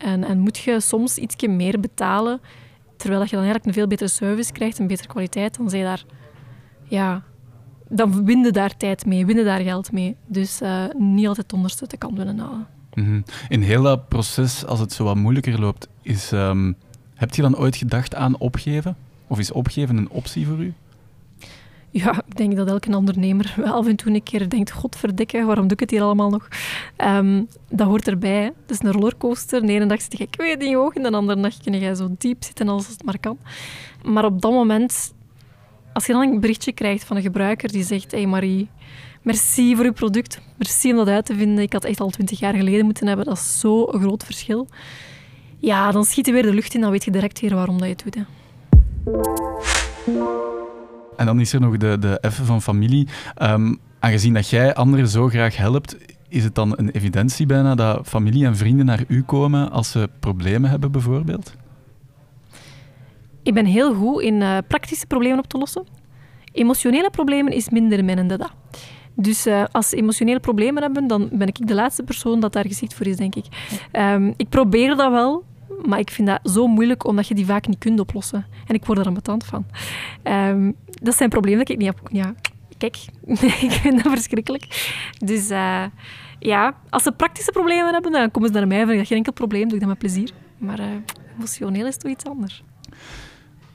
[0.03, 2.41] En, en moet je soms iets meer betalen,
[2.97, 6.03] terwijl je dan eigenlijk een veel betere service krijgt, een betere kwaliteit, dan zij daar...
[6.83, 7.23] Ja,
[7.87, 10.15] dan winnen daar tijd mee, winnen daar geld mee.
[10.25, 12.67] Dus uh, niet altijd het onderste te kan winnen halen.
[12.93, 13.23] -hmm.
[13.49, 16.75] In heel dat proces, als het zo wat moeilijker loopt, is, um,
[17.15, 18.95] heb je dan ooit gedacht aan opgeven?
[19.27, 20.73] Of is opgeven een optie voor u?
[21.93, 25.63] Ja, ik denk dat elke ondernemer wel af en toe een keer denkt, godverdikke, waarom
[25.63, 26.47] doe ik het hier allemaal nog?
[26.97, 28.43] Um, dat hoort erbij.
[28.43, 29.61] Het is een rollercoaster.
[29.61, 31.95] De ene dag zit je kwijt in je ogen, en de andere dag kun je
[31.95, 33.37] zo diep zitten als het maar kan.
[34.03, 35.13] Maar op dat moment,
[35.93, 38.69] als je dan een berichtje krijgt van een gebruiker die zegt, hey Marie,
[39.21, 41.63] merci voor uw product, merci om dat uit te vinden.
[41.63, 43.25] Ik had echt al twintig jaar geleden moeten hebben.
[43.25, 44.67] Dat is zo'n groot verschil.
[45.59, 47.87] Ja, dan schiet je weer de lucht in, dan weet je direct weer waarom dat
[47.87, 48.15] je het doet.
[48.15, 48.23] Hè.
[51.21, 53.07] En dan is er nog de, de F van familie.
[53.41, 55.97] Um, aangezien dat jij anderen zo graag helpt,
[56.29, 60.09] is het dan een evidentie bijna dat familie en vrienden naar u komen als ze
[60.19, 61.55] problemen hebben, bijvoorbeeld?
[63.43, 65.85] Ik ben heel goed in uh, praktische problemen op te lossen.
[66.51, 68.49] Emotionele problemen is minder mijn dada.
[69.15, 72.67] Dus uh, als ze emotionele problemen hebben, dan ben ik de laatste persoon dat daar
[72.67, 73.45] geschikt voor is, denk ik.
[73.91, 75.43] Um, ik probeer dat wel,
[75.85, 78.45] maar ik vind dat zo moeilijk omdat je die vaak niet kunt oplossen.
[78.67, 79.65] En ik word er ambetant van.
[80.23, 82.09] Um, dat zijn problemen dat ik niet heb.
[82.11, 82.33] Ja,
[82.77, 82.97] kijk,
[83.67, 84.91] ik vind dat verschrikkelijk.
[85.17, 85.83] Dus uh,
[86.39, 88.85] ja, als ze praktische problemen hebben, dan komen ze naar mij.
[88.85, 90.31] Vind ik geen enkel probleem, doe ik dat met plezier.
[90.57, 90.85] Maar uh,
[91.37, 92.63] emotioneel is toch iets anders.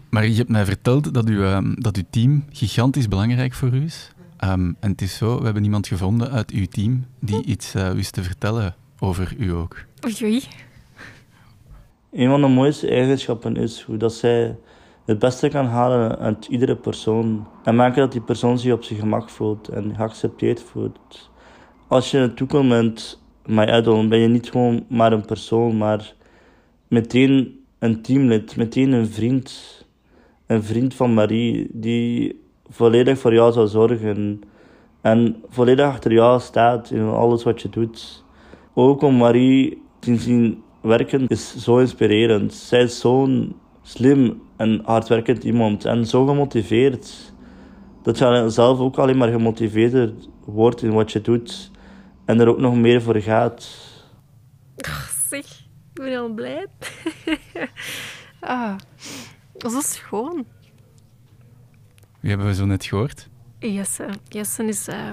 [0.08, 3.82] Maar je hebt mij verteld dat, u, uh, dat uw team gigantisch belangrijk voor u
[3.82, 4.10] is.
[4.44, 7.90] Um, en het is zo, we hebben iemand gevonden uit uw team die iets uh,
[7.90, 9.84] wist te vertellen over u ook.
[10.22, 10.42] Oei.
[12.16, 14.56] Een van de mooiste eigenschappen is hoe dat zij
[15.04, 17.46] het beste kan halen uit iedere persoon.
[17.64, 21.30] En maken dat die persoon zich op zijn gemak voelt en geaccepteerd voelt.
[21.86, 26.14] Als je toekomt met My Idol, ben je niet gewoon maar een persoon, maar
[26.88, 29.84] meteen een teamlid, meteen een vriend.
[30.46, 34.40] Een vriend van Marie die volledig voor jou zal zorgen.
[35.00, 38.24] En volledig achter jou staat in alles wat je doet.
[38.74, 42.54] Ook om Marie te zien werken is zo inspirerend.
[42.54, 47.32] Zij is zo'n slim en hardwerkend iemand en zo gemotiveerd.
[48.02, 51.70] Dat je zelf ook alleen maar gemotiveerd wordt in wat je doet
[52.24, 53.78] en er ook nog meer voor gaat.
[54.76, 56.66] Ach, zeg, ik ben heel blij.
[58.40, 58.76] ah,
[59.52, 60.44] dat is schoon.
[62.20, 63.28] Wie hebben we zo net gehoord?
[63.58, 64.08] Jesse.
[64.28, 65.10] Jesse is, uh,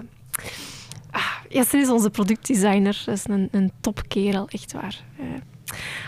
[1.11, 3.01] ah, Jesse is onze productdesigner.
[3.05, 5.03] Dat is een, een topkerel, echt waar.
[5.19, 5.25] Uh,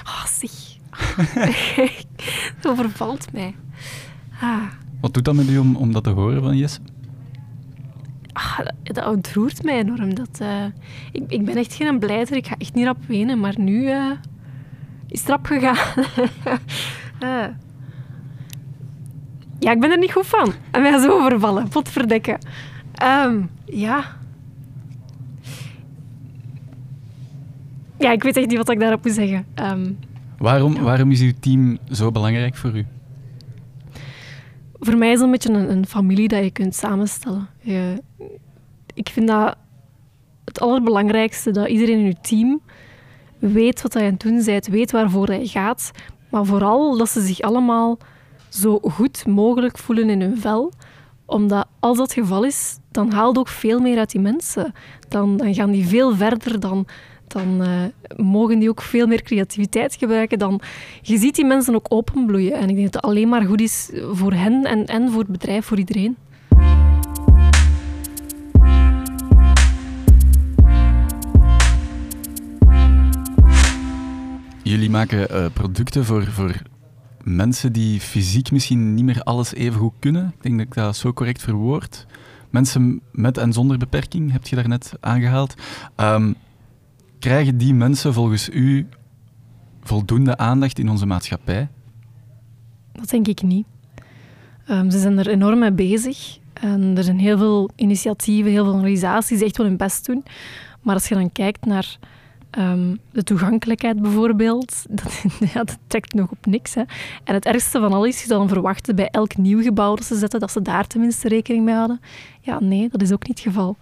[0.03, 0.51] oh, zeg.
[2.55, 3.55] het overvalt mij.
[4.41, 4.61] Ah.
[5.01, 6.79] Wat doet dat met u om, om dat te horen van Jesse?
[8.33, 10.15] Ah, dat, dat ontroert mij enorm.
[10.15, 10.65] Dat, uh,
[11.11, 12.35] ik, ik ben echt geen blijder.
[12.35, 13.39] Ik ga echt niet rap wenen.
[13.39, 14.11] Maar nu uh,
[15.07, 16.05] is het rap gegaan.
[17.19, 17.45] uh.
[19.59, 20.53] Ja, ik ben er niet goed van.
[20.71, 21.67] En mij zo overvallen.
[21.67, 22.37] Potverdekken.
[23.03, 24.17] Um, ja.
[27.97, 29.45] Ja, ik weet echt niet wat ik daarop moet zeggen.
[29.55, 29.97] Um,
[30.37, 32.85] waarom, waarom is uw team zo belangrijk voor u?
[34.79, 37.47] Voor mij is het een beetje een, een familie dat je kunt samenstellen.
[37.59, 38.01] Je,
[38.93, 39.55] ik vind dat
[40.45, 42.61] het allerbelangrijkste, dat iedereen in je team
[43.39, 45.91] weet wat je aan het doen bent, weet waarvoor hij gaat,
[46.29, 47.97] maar vooral dat ze zich allemaal
[48.49, 50.71] zo goed mogelijk voelen in hun vel.
[51.25, 54.73] Omdat als dat het geval is, dan haalt ook veel meer uit die mensen.
[55.09, 56.87] Dan, dan gaan die veel verder, dan,
[57.27, 57.69] dan uh,
[58.15, 60.39] mogen die ook veel meer creativiteit gebruiken.
[60.39, 60.61] Dan,
[61.01, 62.53] je ziet die mensen ook openbloeien.
[62.53, 65.31] En ik denk dat het alleen maar goed is voor hen en, en voor het
[65.31, 66.17] bedrijf, voor iedereen.
[74.63, 76.61] Jullie maken uh, producten voor, voor
[77.23, 80.33] mensen die fysiek misschien niet meer alles even goed kunnen.
[80.35, 82.05] Ik denk dat ik dat zo correct verwoord.
[82.49, 85.53] Mensen met en zonder beperking, heb je daarnet aangehaald.
[85.97, 86.35] Um,
[87.25, 88.87] krijgen die mensen volgens u
[89.81, 91.67] voldoende aandacht in onze maatschappij?
[92.91, 93.65] Dat denk ik niet.
[94.69, 96.37] Um, ze zijn er enorm mee bezig.
[96.53, 100.23] En er zijn heel veel initiatieven, heel veel organisaties die echt wel hun best doen.
[100.81, 101.97] Maar als je dan kijkt naar
[102.57, 106.73] Um, de toegankelijkheid bijvoorbeeld, dat, ja, trekt nog op niks.
[106.73, 106.81] Hè.
[107.23, 110.15] En het ergste van alles is, je dan verwachten bij elk nieuw gebouw dat ze
[110.15, 112.01] zetten, dat ze daar tenminste rekening mee hadden.
[112.41, 113.77] Ja, nee, dat is ook niet het geval.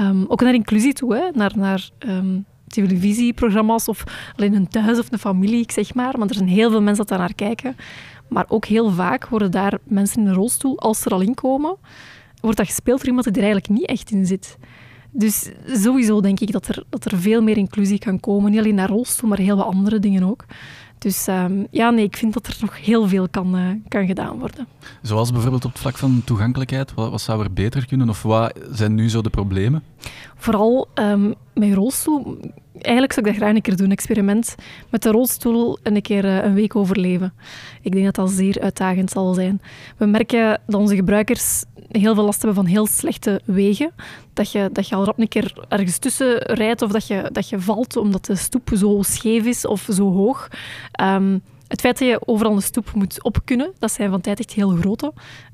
[0.00, 1.30] Um, ook naar inclusie toe, hè.
[1.32, 1.90] naar, naar
[2.70, 4.04] televisieprogramma's of
[4.36, 6.18] alleen een thuis of een familie, zeg maar.
[6.18, 7.76] Maar er zijn heel veel mensen dat daar naar kijken.
[8.28, 11.34] Maar ook heel vaak worden daar mensen in een rolstoel, als ze er al in
[11.34, 11.76] komen,
[12.40, 14.58] wordt dat gespeeld door iemand die er eigenlijk niet echt in zit.
[15.10, 18.50] Dus sowieso denk ik dat er, dat er veel meer inclusie kan komen.
[18.50, 20.44] Niet alleen naar rolstoel, maar heel wat andere dingen ook.
[21.00, 24.38] Dus um, ja, nee, ik vind dat er nog heel veel kan, uh, kan gedaan
[24.38, 24.66] worden.
[25.02, 28.58] Zoals bijvoorbeeld op het vlak van toegankelijkheid, wat, wat, zou er beter kunnen of wat
[28.70, 29.82] zijn nu zo de problemen?
[30.36, 32.38] Vooral um, met rolstoel.
[32.72, 34.54] Eigenlijk zou ik dat graag een keer doen, experiment
[34.90, 37.32] met de rolstoel en een keer uh, een week overleven.
[37.82, 39.60] Ik denk dat dat zeer uitdagend zal zijn.
[39.96, 43.92] We merken dat onze gebruikers heel veel last hebben van heel slechte wegen.
[44.32, 47.60] Dat je, dat je al een keer ergens tussen rijdt of dat je, dat je
[47.60, 50.48] valt omdat de stoep zo scheef is of zo hoog.
[51.02, 54.38] Um, het feit dat je overal een stoep moet op kunnen, dat zijn van tijd
[54.38, 55.12] echt heel grote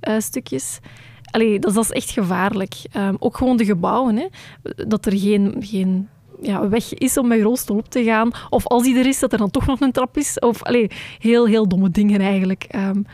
[0.09, 0.79] uh, stukjes.
[1.31, 2.75] Allee, dat, is echt gevaarlijk.
[2.97, 4.17] Um, ook gewoon de gebouwen.
[4.17, 4.27] Hè.
[4.89, 6.09] Dat er geen, geen
[6.43, 8.31] ja, weg is om met rolstoel op te gaan.
[8.51, 10.39] Of als die er is, dat er dan toch nog een trap is.
[10.39, 12.67] Of allee, heel, heel domme dingen eigenlijk.
[12.75, 13.07] Um,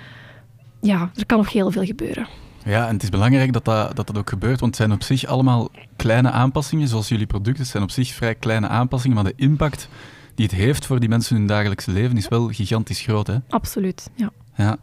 [0.80, 2.26] ja, er kan nog heel veel gebeuren.
[2.64, 5.03] Ja, en het is belangrijk dat dat, dat dat ook gebeurt, want het zijn op
[5.03, 9.33] zich allemaal kleine aanpassingen, zoals jullie producten zijn op zich vrij kleine aanpassingen, maar de
[9.37, 9.88] impact
[10.35, 13.27] die het heeft voor die mensen in hun dagelijkse leven is wel gigantisch groot.
[13.27, 13.37] Hè?
[13.48, 14.31] Absoluut, ja.
[14.57, 14.79] ja.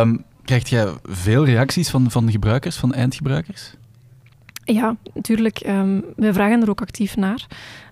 [0.00, 3.74] Um, krijgt jij veel reacties van, van gebruikers, van eindgebruikers?
[4.64, 5.66] Ja, natuurlijk.
[5.66, 7.46] Um, wij vragen er ook actief naar.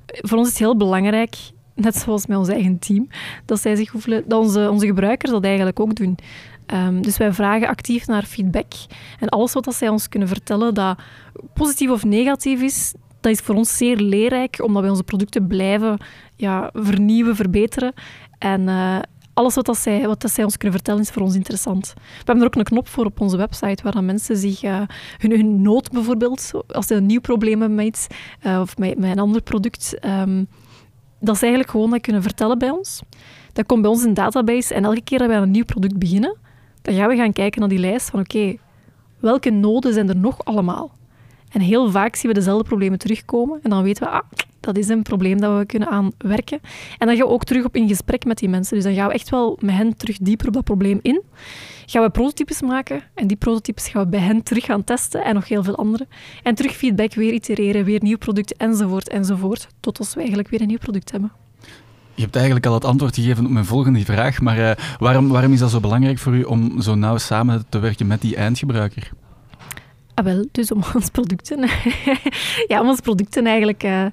[0.06, 1.36] Voor ons is het heel belangrijk,
[1.74, 3.08] net zoals met ons eigen team,
[3.44, 6.18] dat, zij zich hoeven, dat onze, onze gebruikers dat eigenlijk ook doen.
[6.66, 8.72] Um, dus wij vragen actief naar feedback.
[9.20, 10.98] En alles wat dat zij ons kunnen vertellen dat
[11.54, 15.98] positief of negatief is, dat is voor ons zeer leerrijk, omdat wij onze producten blijven
[16.36, 17.92] ja, vernieuwen, verbeteren.
[18.38, 18.98] En uh,
[19.34, 21.92] alles wat, dat zij, wat dat zij ons kunnen vertellen is voor ons interessant.
[21.96, 24.82] We hebben er ook een knop voor op onze website, waar dan mensen zich uh,
[25.18, 28.06] hun, hun nood bijvoorbeeld, als ze een nieuw probleem hebben met iets,
[28.42, 30.48] uh, of met, met, een ander product, um,
[31.20, 33.02] dat ze eigenlijk gewoon kunnen vertellen bij ons.
[33.52, 35.98] Dat komt bij ons in database en elke keer dat wij aan een nieuw product
[35.98, 36.36] beginnen,
[36.84, 38.56] dan gaan we gaan kijken naar die lijst van oké,
[39.18, 40.92] welke noden zijn er nog allemaal?
[41.50, 44.22] En heel vaak zien we dezelfde problemen terugkomen en dan weten we, ah,
[44.60, 46.60] dat is een probleem dat we kunnen aanwerken.
[46.98, 48.74] En dan gaan we ook terug op in gesprek met die mensen.
[48.74, 51.22] Dus dan gaan we echt wel met hen terug dieper op dat probleem in.
[51.86, 55.34] Gaan we prototypes maken en die prototypes gaan we bij hen terug gaan testen en
[55.34, 56.06] nog heel veel andere.
[56.42, 59.66] En terug feedback, weer itereren, weer nieuw product enzovoort enzovoort.
[59.80, 61.43] Tot als we eigenlijk weer een nieuw product hebben.
[62.14, 65.52] Je hebt eigenlijk al het antwoord gegeven op mijn volgende vraag, maar uh, waarom, waarom
[65.52, 69.10] is dat zo belangrijk voor u om zo nauw samen te werken met die eindgebruiker?
[70.14, 71.58] Ah, wel, dus om onze producten,
[72.68, 74.06] ja, om onze producten eigenlijk uh,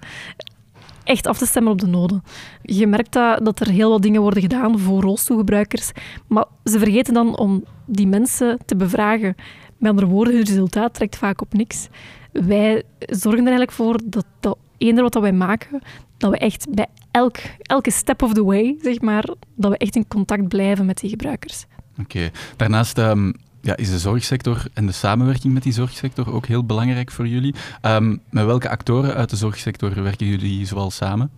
[1.04, 2.24] echt af te stemmen op de noden.
[2.62, 5.92] Je merkt dat, dat er heel wat dingen worden gedaan voor rolstoelgebruikers,
[6.28, 9.36] maar ze vergeten dan om die mensen te bevragen.
[9.78, 11.88] Met andere woorden, het resultaat trekt vaak op niks.
[12.32, 15.82] Wij zorgen er eigenlijk voor dat, dat eender wat wij maken,
[16.18, 19.96] dat we echt bij elk, elke step of the way, zeg maar, dat we echt
[19.96, 21.66] in contact blijven met die gebruikers.
[22.00, 22.30] Oké.
[22.56, 27.12] Daarnaast um, ja, is de zorgsector en de samenwerking met die zorgsector ook heel belangrijk
[27.12, 27.56] voor jullie.
[27.82, 31.32] Um, met welke actoren uit de zorgsector werken jullie zoal samen?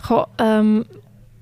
[0.00, 0.84] Goh, um,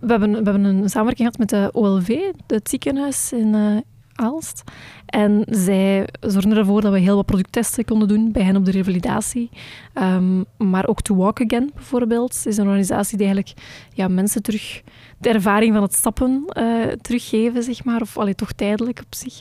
[0.00, 3.76] we, hebben, we hebben een samenwerking gehad met de OLV, het ziekenhuis in uh,
[4.14, 4.62] Aalst.
[5.06, 8.70] En zij zorgden ervoor dat we heel wat producttesten konden doen bij hen op de
[8.70, 9.50] revalidatie.
[9.94, 13.58] Um, maar ook To Walk Again bijvoorbeeld is een organisatie die eigenlijk
[13.94, 14.82] ja, mensen terug
[15.18, 18.00] de ervaring van het stappen uh, teruggeven, zeg maar.
[18.00, 19.40] Of allee, toch tijdelijk op zich.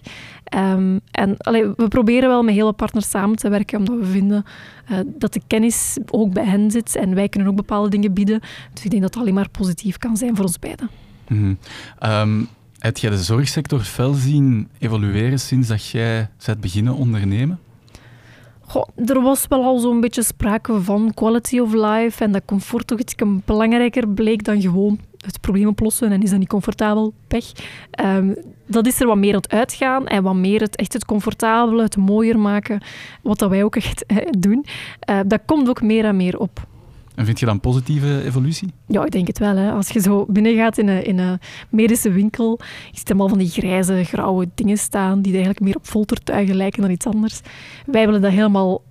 [0.57, 4.45] Um, en allee, we proberen wel met hele partners samen te werken, omdat we vinden
[4.91, 8.39] uh, dat de kennis ook bij hen zit en wij kunnen ook bepaalde dingen bieden.
[8.73, 10.89] Dus ik denk dat het alleen maar positief kan zijn voor ons beiden.
[11.27, 11.57] -hmm.
[12.03, 12.47] um,
[12.83, 17.59] heb jij de zorgsector fel zien evolueren sinds dat jij bent beginnen ondernemen?
[18.59, 22.87] Goh, er was wel al zo'n beetje sprake van quality of life en dat comfort
[22.87, 23.15] toch iets
[23.45, 27.51] belangrijker bleek dan gewoon het probleem oplossen en is dat niet comfortabel, pech.
[28.05, 31.05] Um, dat is er wat meer aan het uitgaan en wat meer het echt het
[31.05, 32.81] comfortabele, het mooier maken,
[33.21, 34.65] wat dat wij ook echt eh, doen.
[35.09, 36.67] Uh, dat komt ook meer en meer op.
[37.15, 38.73] En vind je dan positieve evolutie?
[38.87, 39.55] Ja, ik denk het wel.
[39.55, 39.71] Hè.
[39.71, 42.59] Als je zo binnengaat in een, in een medische winkel,
[42.91, 46.81] je ziet allemaal van die grijze, grauwe dingen staan die eigenlijk meer op foltertuigen lijken
[46.81, 47.41] dan iets anders.
[47.85, 48.81] Wij willen dat helemaal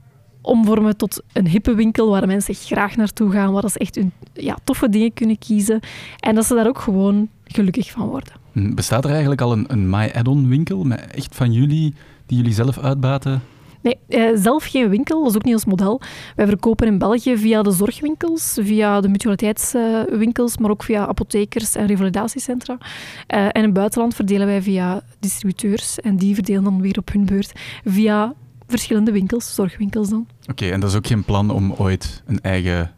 [0.42, 4.58] omvormen tot een hippe winkel waar mensen graag naartoe gaan, waar ze echt hun ja,
[4.64, 5.80] toffe dingen kunnen kiezen
[6.20, 8.32] en dat ze daar ook gewoon gelukkig van worden.
[8.52, 11.94] Hm, bestaat er eigenlijk al een, een My Add-on winkel met echt van jullie,
[12.26, 13.42] die jullie zelf uitbaten?
[13.82, 16.00] Nee, eh, zelf geen winkel, dat is ook niet ons model.
[16.36, 21.86] Wij verkopen in België via de zorgwinkels, via de mutualiteitswinkels, maar ook via apothekers en
[21.86, 22.78] revalidatiecentra.
[22.80, 27.12] Uh, en in het buitenland verdelen wij via distributeurs en die verdelen dan weer op
[27.12, 27.52] hun beurt
[27.84, 28.34] via
[28.66, 30.26] verschillende winkels, zorgwinkels dan.
[30.50, 32.90] Oké, en dat is ook geen plan om ooit een eigen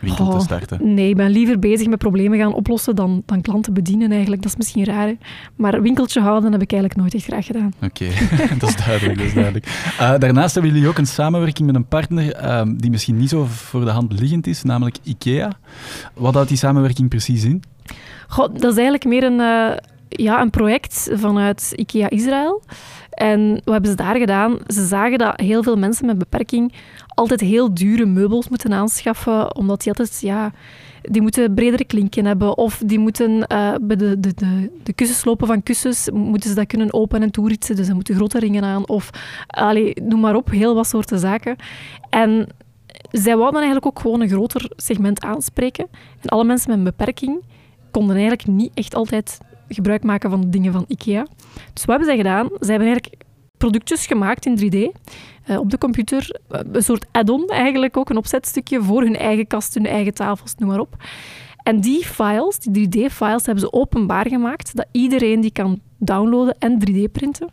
[0.00, 0.94] winkel oh, te starten?
[0.94, 4.42] Nee, ik ben liever bezig met problemen gaan oplossen dan, dan klanten bedienen eigenlijk.
[4.42, 5.16] Dat is misschien raar, hè?
[5.56, 7.72] maar winkeltje houden heb ik eigenlijk nooit echt graag gedaan.
[7.82, 8.58] Oké, okay.
[8.58, 9.18] dat is duidelijk.
[9.18, 9.66] Dat is duidelijk.
[10.00, 13.44] Uh, daarnaast hebben jullie ook een samenwerking met een partner uh, die misschien niet zo
[13.44, 15.52] voor de hand liggend is, namelijk IKEA.
[16.14, 17.62] Wat houdt die samenwerking precies in?
[18.28, 19.76] Goh, dat is eigenlijk meer een, uh,
[20.08, 22.62] ja, een project vanuit IKEA Israël.
[23.10, 24.58] En wat hebben ze daar gedaan?
[24.66, 26.72] Ze zagen dat heel veel mensen met beperking
[27.20, 30.52] altijd heel dure meubels moeten aanschaffen, omdat die altijd, ja,
[31.02, 35.46] die moeten bredere klinken hebben of die moeten uh, bij de, de, de, de kussenslopen
[35.46, 38.88] van kussens moeten ze dat kunnen open en toeritsen, dus ze moeten grote ringen aan
[38.88, 39.10] of
[39.46, 41.56] allee, noem maar op, heel wat soorten zaken.
[42.10, 42.46] En
[43.10, 45.86] zij wouden eigenlijk ook gewoon een groter segment aanspreken.
[46.20, 47.42] En alle mensen met een beperking
[47.90, 49.38] konden eigenlijk niet echt altijd
[49.68, 51.26] gebruik maken van de dingen van IKEA.
[51.72, 52.48] Dus wat hebben zij gedaan?
[52.60, 53.24] Zij hebben eigenlijk
[53.60, 54.78] productjes gemaakt in 3D
[55.50, 56.40] uh, op de computer.
[56.50, 60.54] Uh, een soort add-on eigenlijk ook, een opzetstukje voor hun eigen kast, hun eigen tafels,
[60.54, 60.96] noem maar op.
[61.62, 66.78] En die files, die 3D-files, hebben ze openbaar gemaakt, dat iedereen die kan downloaden en
[66.78, 67.48] 3D-printen.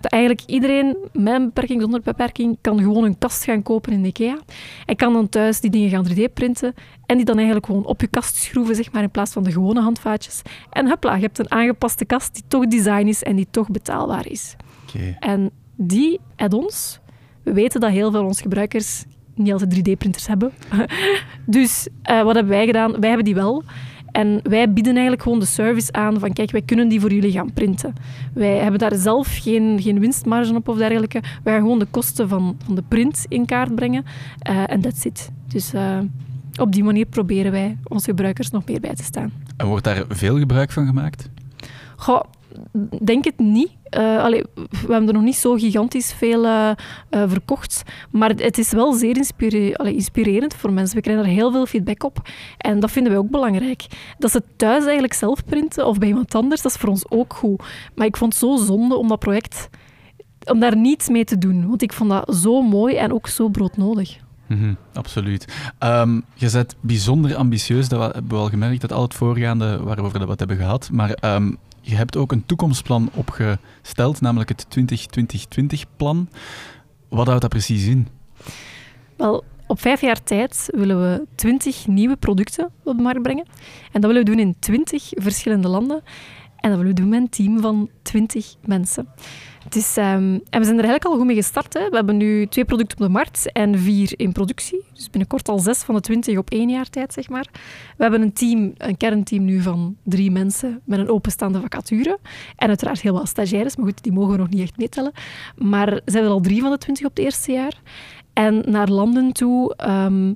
[0.00, 4.04] Dat eigenlijk iedereen met een beperking, zonder beperking, kan gewoon een kast gaan kopen in
[4.04, 4.38] IKEA.
[4.86, 6.74] En kan dan thuis die dingen gaan 3D-printen
[7.06, 9.52] en die dan eigenlijk gewoon op je kast schroeven, zeg maar, in plaats van de
[9.52, 10.42] gewone handvaatjes.
[10.70, 14.26] En hupla, je hebt een aangepaste kast die toch design is en die toch betaalbaar
[14.26, 14.56] is.
[15.20, 17.00] En die add-ons,
[17.42, 20.52] we weten dat heel veel van onze gebruikers niet altijd 3D-printers hebben.
[21.44, 22.90] dus eh, wat hebben wij gedaan?
[23.00, 23.62] Wij hebben die wel.
[24.12, 27.32] En wij bieden eigenlijk gewoon de service aan van kijk, wij kunnen die voor jullie
[27.32, 27.92] gaan printen.
[28.34, 31.20] Wij hebben daar zelf geen, geen winstmarge op of dergelijke.
[31.42, 34.04] Wij gaan gewoon de kosten van, van de print in kaart brengen.
[34.38, 35.30] eh, En that's it.
[35.48, 35.98] Dus eh,
[36.60, 39.32] op die manier proberen wij onze gebruikers nog meer bij te staan.
[39.56, 41.28] En wordt daar veel gebruik van gemaakt?
[41.96, 42.20] Goh,
[43.04, 43.70] denk het niet.
[43.90, 46.76] Allee, we hebben er nog niet zo gigantisch veel eh, eh,
[47.26, 47.82] verkocht.
[48.10, 49.16] Maar het- is wel zeer
[49.84, 50.96] inspirerend voor mensen.
[50.96, 52.28] We krijgen er heel veel feedback op.
[52.58, 53.86] En dat vinden wij ook belangrijk.
[54.18, 57.34] Dat ze thuis eigenlijk zelf printen of bij iemand anders, dat is voor ons ook
[57.34, 57.62] goed.
[57.94, 59.68] Maar ik vond het zo zonde om dat project...
[60.52, 61.68] Om daar niets mee te doen.
[61.68, 64.16] Want ik vond dat zo mooi en ook zo broodnodig.
[64.46, 65.54] Mhm, absoluut.
[65.78, 70.12] Ehm, je bent bijzonder ambitieus, dat hebben we al gemerkt, dat al het voorgaande waarover
[70.12, 70.88] dat we het hebben gehad.
[70.92, 71.52] Maar ehm,
[71.88, 76.28] je hebt ook een toekomstplan opgesteld, namelijk het 2020-2020-plan.
[77.08, 78.08] Wat houdt dat precies in?
[79.16, 83.46] Wel, op vijf jaar tijd willen we twintig nieuwe producten op de markt brengen.
[83.92, 86.02] En dat willen we doen in twintig verschillende landen.
[86.56, 89.08] En dat willen we doen met een team van twintig mensen.
[89.74, 91.74] Ehm, en we zijn er eigenlijk al goed mee gestart.
[91.74, 91.88] Hè.
[91.88, 94.84] We hebben nu twee producten op de markt en vier in productie.
[94.94, 97.48] Dus binnenkort al zes van de twintig op één jaar tijd, zeg maar.
[97.96, 102.18] We hebben een team, een kernteam nu van drie mensen met een openstaande vacature.
[102.56, 105.12] En uiteraard heel wat stagiaires, maar goed, die mogen we nog niet echt meetellen.
[105.56, 107.80] Maar zijn er al drie van de twintig op het eerste jaar.
[108.32, 110.32] En naar landen toe ehm,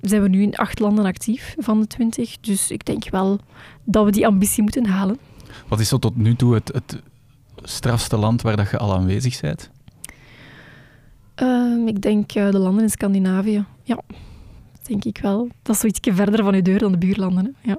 [0.00, 2.40] zijn we nu in acht landen actief van de twintig.
[2.40, 3.38] Dus ik denk wel
[3.84, 5.18] dat we die ambitie moeten halen.
[5.68, 7.02] Wat is zo tot nu toe het, het
[7.62, 9.70] strafste land waar dat je al aanwezig bent?
[11.34, 13.64] Ehm, ik denk eh, de landen in Scandinavië.
[13.82, 14.00] Ja,
[14.82, 15.48] denk ik wel.
[15.62, 17.56] Dat is zoiets verder van je deur dan de buurlanden.
[17.60, 17.70] Hè.
[17.70, 17.78] Ja.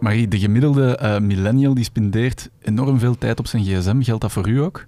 [0.00, 4.02] Marie, de gemiddelde eh, millennial die spendeert enorm veel tijd op zijn gsm.
[4.02, 4.86] Geldt dat voor u ook?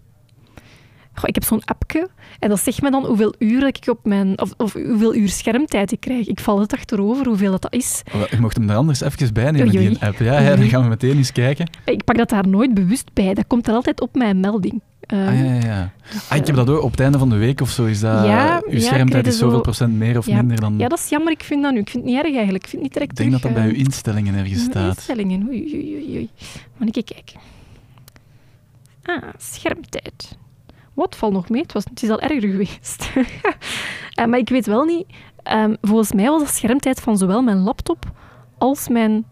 [1.17, 2.09] Goh, ik heb zo'n appje
[2.39, 4.41] en dat zegt me dan hoeveel uur ik op mijn...
[4.41, 6.27] Of, of hoeveel uur schermtijd ik krijg.
[6.27, 8.03] Ik val het achterover hoeveel dat, dat is.
[8.15, 10.19] Oh, Je mocht hem er anders even bij nemen, die app.
[10.19, 11.71] Ja, ja, dan gaan we meteen eens kijken.
[11.85, 13.35] Ik pak dat daar nooit bewust bij.
[13.35, 14.81] Dat komt er altijd op mijn melding.
[15.07, 15.93] Ah, ja, ja, ja.
[16.29, 17.85] Ah, ik heb dat ook op het einde van de week of zo.
[17.85, 20.79] Is dat, Ja, uw schermtijd is zoveel zo- procent meer of minder dan...
[20.79, 21.33] Ja, dat is jammer.
[21.33, 21.79] Ik vind dat nu.
[21.81, 22.65] Ik vind het niet erg eigenlijk.
[22.65, 24.97] Ik vind het niet direct ik denk dat dat bij uw eh, instellingen ergens staat.
[24.97, 26.29] Instellingen, oei, oei, oei, oei.
[26.77, 27.41] Moet ik kijken.
[29.03, 30.37] Ah, schermtijd.
[30.97, 31.63] Wat valt nog mee?
[31.63, 33.11] Het, was, het is al erger geweest.
[34.15, 35.07] Eh, maar ik weet wel niet...
[35.43, 38.05] ehm, volgens mij was dat schermtijd van zowel mijn laptop
[38.59, 39.25] als mijn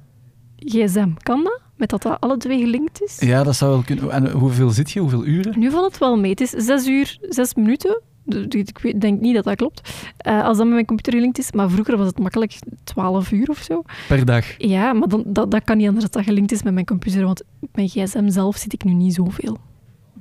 [0.59, 1.09] gsm.
[1.23, 1.61] Kan dat?
[1.77, 3.19] Met dat dat alle twee gelinkt is?
[3.21, 4.11] Ja, dat zou wel kunnen.
[4.11, 5.01] En hoeveel zit je?
[5.01, 5.59] Hoeveel uren?
[5.59, 6.31] Nu valt het wel mee.
[6.31, 8.03] Het is zes uur, zes minuten.
[8.25, 8.47] Dus
[8.83, 9.91] Ik denk niet dat dat klopt.
[10.17, 11.53] Eh, als dat met mijn computer gelinkt is.
[11.53, 13.83] Maar vroeger was het makkelijk 12 uur of zo.
[14.09, 14.45] Per dag.
[14.59, 17.25] Ja, maar dan, dat, dat kan niet anders dat dat gelinkt is met mijn computer,
[17.25, 17.43] want
[17.73, 19.59] mijn gsm zelf zit ik nu niet zoveel.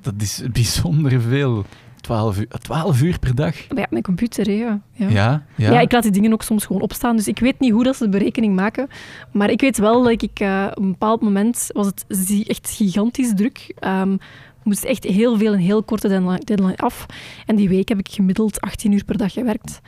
[0.03, 1.65] Dat is bijzonder veel.
[2.01, 3.55] 12 uur, 12 uur per dag.
[3.75, 4.81] Ja, mijn computer, hè, ja.
[4.93, 5.09] Ja.
[5.09, 5.79] Ja, ja.
[5.79, 8.03] Ik laat die dingen ook soms gewoon opstaan, dus ik weet niet hoe dat ze
[8.03, 8.87] de berekening maken.
[9.31, 12.05] Maar ik weet wel dat ik eh, op een bepaald moment was het
[12.47, 13.73] echt gigantisch druk.
[13.79, 17.05] We moesten echt heel veel en heel korte deadline, deadline af.
[17.45, 19.79] En die week heb ik gemiddeld 18 uur per dag gewerkt.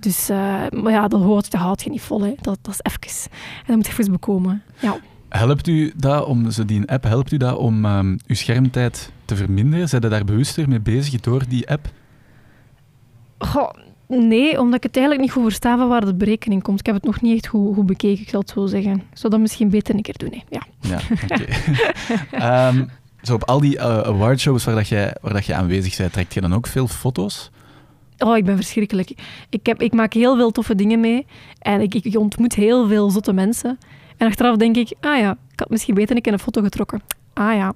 [0.00, 0.36] Dus, eh,
[0.70, 2.22] maar ja, dat houdt, dat houdt je niet vol.
[2.22, 2.32] Hè.
[2.40, 3.30] Dat, dat is even.
[3.58, 4.62] En dat moet even bekomen.
[4.80, 4.96] Ja.
[5.28, 9.44] Helpt u dat om, zo die app, helpt u dat om ehm, uw schermtijd te
[9.44, 9.88] verminderen?
[9.88, 11.88] Zijn je daar bewuster mee bezig door die app?
[13.38, 13.70] Goh,
[14.06, 16.80] nee, omdat ik het eigenlijk niet goed versta van waar de berekening komt.
[16.80, 18.94] Ik heb het nog niet echt goed, goed bekeken, ik zal het zo zeggen.
[18.94, 20.32] Ik zou dat misschien beter een keer doen.
[20.32, 20.42] Hè.
[20.48, 20.62] Ja.
[20.80, 21.44] Ja, oké.
[22.46, 22.84] Ehm,
[23.22, 26.34] zo op al die uh, awardshows waar, dat jij, waar dat je aanwezig bent, trekt
[26.34, 27.50] je dan ook veel foto's?
[28.18, 29.12] Oh, ik ben verschrikkelijk.
[29.50, 31.26] Ik, heb, ik maak heel veel toffe dingen mee
[31.58, 33.78] en ik, ik ontmoet heel veel zotte mensen.
[34.22, 37.02] En achteraf denk ik, ah ja, ik had misschien beter een keer een foto getrokken.
[37.32, 37.72] Ah ja.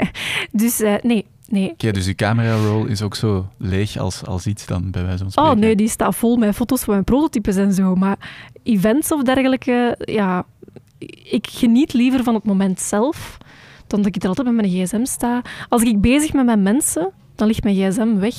[0.62, 1.70] dus eh, nee, nee.
[1.70, 5.30] Oké, dus uw camera-roll is ook zo leeg als, als iets dan, bij wijze van
[5.30, 5.52] spreken?
[5.52, 7.94] Oh nee, die staat vol met foto's van mijn prototypes en zo.
[7.94, 8.16] Maar
[8.62, 10.44] events of dergelijke, ja,
[11.24, 13.38] ik geniet liever van het moment zelf
[13.86, 15.42] dan dat ik er altijd met mijn gsm sta.
[15.68, 18.34] Als ik bezig ben met mensen, dan ligt mijn gsm weg.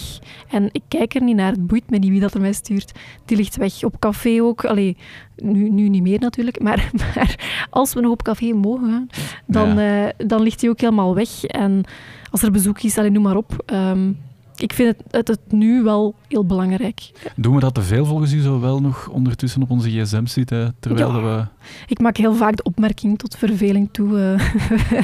[0.49, 1.51] En ik kijk er niet naar.
[1.51, 2.91] Het boeit me niet wie dat er mij stuurt.
[3.25, 3.83] Die ligt weg.
[3.83, 4.65] Op café ook.
[4.65, 4.97] Allee,
[5.35, 6.59] nu, nu niet meer natuurlijk.
[6.61, 7.35] Maar, maar
[7.69, 9.07] als we nog op café mogen gaan,
[9.47, 10.07] dan, Ja.
[10.07, 11.43] eh, dan ligt die ook helemaal weg.
[11.43, 11.83] En
[12.31, 13.63] als er bezoek is, allee, noem maar op.
[13.65, 14.11] ehm,
[14.57, 17.11] ik vind het, het, het nu wel heel belangrijk.
[17.35, 20.75] Doen we dat te veel volgens u zo wel nog ondertussen op onze gsm zitten,
[20.79, 21.21] terwijl Ja.
[21.21, 21.45] we...
[21.87, 24.99] Ik maak heel vaak de opmerking tot verveling toe eh,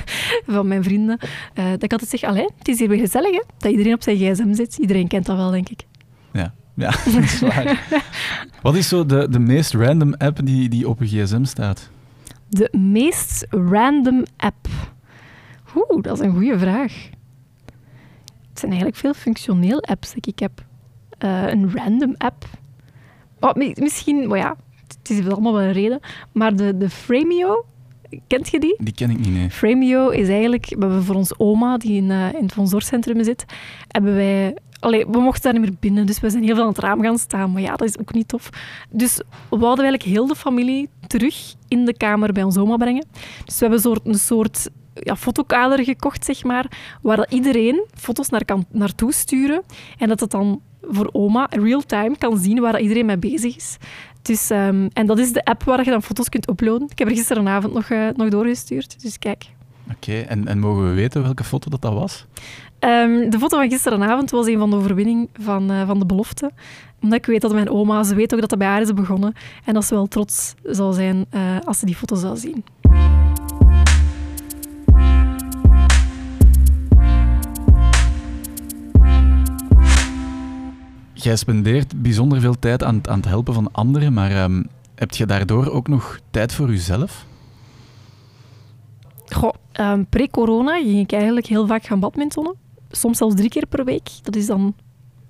[0.55, 1.17] van mijn vrienden.
[1.53, 4.03] eh, dat ik altijd zeg, allee, het is hier weer gezellig hè, dat iedereen op
[4.03, 4.77] zijn gsm zit.
[4.77, 5.85] Iedereen kent dat wel, denk ik.
[6.33, 7.87] Ja, ja dat is waar.
[8.61, 11.89] Wat is zo de, de meest random app die, die op uw gsm staat?
[12.49, 14.67] De meest random app.
[15.75, 17.09] Oeh, dat is een goede vraag.
[18.51, 20.51] Het zijn eigenlijk veel functioneel apps ik heb.
[21.17, 22.45] Eh, een random app.
[23.39, 24.55] Oh, mi- misschien, maar ja,
[24.87, 25.99] het is allemaal wel een reden.
[26.31, 27.65] Maar de, de Framio,
[28.27, 28.75] kent je die?
[28.79, 29.49] Die ken ik niet, nee.
[29.49, 33.23] Framio is eigenlijk, we hebben voor ons oma, die in, eh, in het Von Zorgcentrum
[33.23, 33.45] zit,
[33.87, 34.55] hebben wij...
[34.79, 37.01] Allee, we mochten daar niet meer binnen, dus we zijn heel veel aan het raam
[37.01, 37.51] gaan staan.
[37.51, 38.49] Maar ja, dat is ook niet tof.
[38.89, 39.17] Dus
[39.49, 43.05] we wouden eigenlijk heel de familie terug in de kamer bij ons oma brengen.
[43.45, 46.65] Dus we hebben een soort, een soort ja, fotokader gekocht, zeg maar,
[47.01, 49.61] waar iedereen foto's naar kan, naartoe sturen.
[49.97, 53.77] En dat het dan voor oma real-time kan zien waar iedereen mee bezig is.
[54.21, 56.87] Dus, ehm, en dat is de app waar je dan foto's kunt uploaden.
[56.91, 59.45] Ik heb er gisteravond nog, eh, nog doorgestuurd, dus kijk.
[59.91, 62.25] Oké, en, en mogen we weten welke foto dat, dat was?
[62.79, 66.51] Ehm, de foto van gisteravond was een van de overwinning van, eh, van de belofte.
[67.01, 69.33] Omdat ik weet dat mijn oma, ze weet ook dat dat bij haar is begonnen.
[69.65, 72.63] En dat ze wel trots zal zijn eh, als ze die foto zal zien.
[81.23, 84.63] Jij spendeert bijzonder veel tijd aan, aan het helpen van anderen, maar ehm,
[84.95, 87.25] heb je daardoor ook nog tijd voor jezelf?
[89.29, 92.55] Goh, ehm, pre-corona ging ik eigenlijk heel vaak gaan badmintonnen.
[92.89, 94.09] Soms zelfs drie keer per week.
[94.21, 94.75] Dat is dan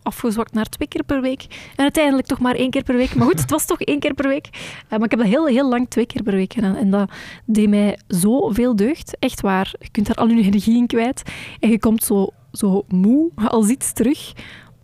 [0.03, 1.45] afgezwakt naar twee keer per week.
[1.75, 3.15] En uiteindelijk toch maar één keer per week.
[3.15, 4.47] Maar goed, het was toch één keer per week.
[4.51, 6.75] Eh, maar ik heb dat heel, heel lang twee keer per week gedaan.
[6.75, 7.11] En dat
[7.45, 9.17] deed mij zoveel deugd.
[9.19, 9.73] Echt waar.
[9.79, 11.21] Je kunt daar al je energie in kwijt.
[11.59, 14.33] En je komt zo, zo moe als iets terug.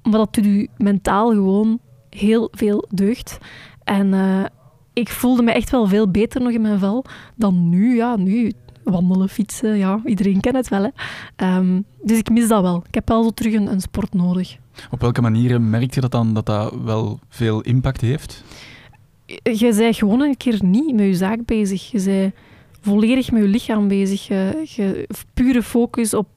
[0.09, 1.79] Maar dat doet je mentaal gewoon
[2.09, 3.37] heel veel deugd.
[3.83, 4.45] En eh,
[4.93, 7.05] ik voelde me echt wel veel beter nog in mijn vel
[7.35, 7.95] dan nu.
[7.95, 8.51] Ja, nu
[8.83, 10.83] wandelen, fietsen, ja, iedereen kent het wel.
[10.83, 10.89] Hè.
[11.35, 12.83] Ehm, dus ik mis dat wel.
[12.87, 14.57] Ik heb wel zo terug een, een sport nodig.
[14.91, 18.43] Op welke manieren merk je dat dan dat dat wel veel impact heeft?
[19.43, 21.91] Je bent gewoon een keer niet met je zaak bezig.
[21.91, 22.33] Je bent
[22.81, 24.27] volledig met je lichaam bezig.
[24.75, 26.27] Je, pure focus op,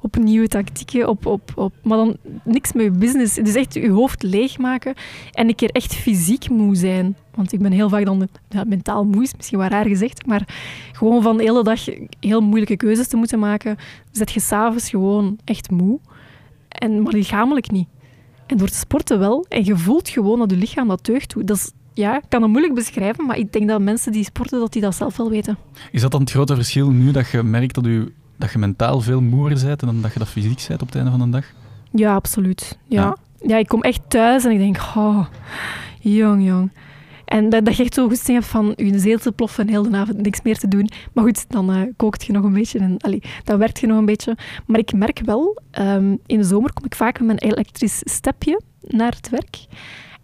[0.00, 3.36] op nieuwe tactieken, op, op, op, maar dan niks met je business.
[3.36, 4.94] Het is echt je hoofd leegmaken
[5.32, 7.16] en een keer echt fysiek moe zijn.
[7.34, 8.28] Want ik ben heel vaak dan
[8.66, 10.48] mentaal moe, is misschien wel raar gezegd, maar
[10.92, 11.84] gewoon van de hele dag
[12.20, 13.76] heel moeilijke keuzes te moeten maken,
[14.10, 15.98] zet je s'avonds gewoon echt moe.
[16.68, 17.88] En, maar lichamelijk niet.
[18.46, 19.46] En door te sporten wel.
[19.48, 21.46] En je voelt gewoon dat je lichaam dat doet.
[21.46, 24.58] Dat is, ja, ik kan dat moeilijk beschrijven, maar ik denk dat mensen die sporten,
[24.60, 25.56] dat die dat zelf wel weten.
[25.92, 29.00] Is dat dan het grote verschil nu dat je merkt dat je, dat je mentaal
[29.00, 31.44] veel moeer bent dan dat je dat fysiek bent op het einde van de dag?
[31.90, 32.78] Ja, absoluut.
[32.86, 33.02] Ja.
[33.02, 33.16] Ja.
[33.48, 33.56] Ja.
[33.56, 35.26] ik kom echt thuis en ik denk, oh,
[36.00, 36.70] jong, jong.
[37.24, 39.90] En dat, dat je echt zo goed hebt van je zeel te ploffen en heel
[39.90, 40.90] de avond niks meer te doen.
[41.12, 43.98] Maar goed, dan eh, kookt je nog een beetje en allee, dan werkt je nog
[43.98, 44.36] een beetje.
[44.66, 48.60] Maar ik merk wel, ehm, in de zomer kom ik vaak met mijn elektrisch stepje
[48.80, 49.66] naar het werk.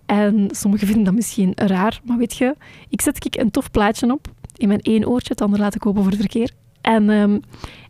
[0.06, 2.54] En sommigen vinden dat misschien raar, maar weet je,
[2.88, 4.28] ik zet ik een tof plaatje op.
[4.56, 6.50] In mijn één oortje, het andere laat ik open voor het verkeer.
[6.80, 7.38] En ehm,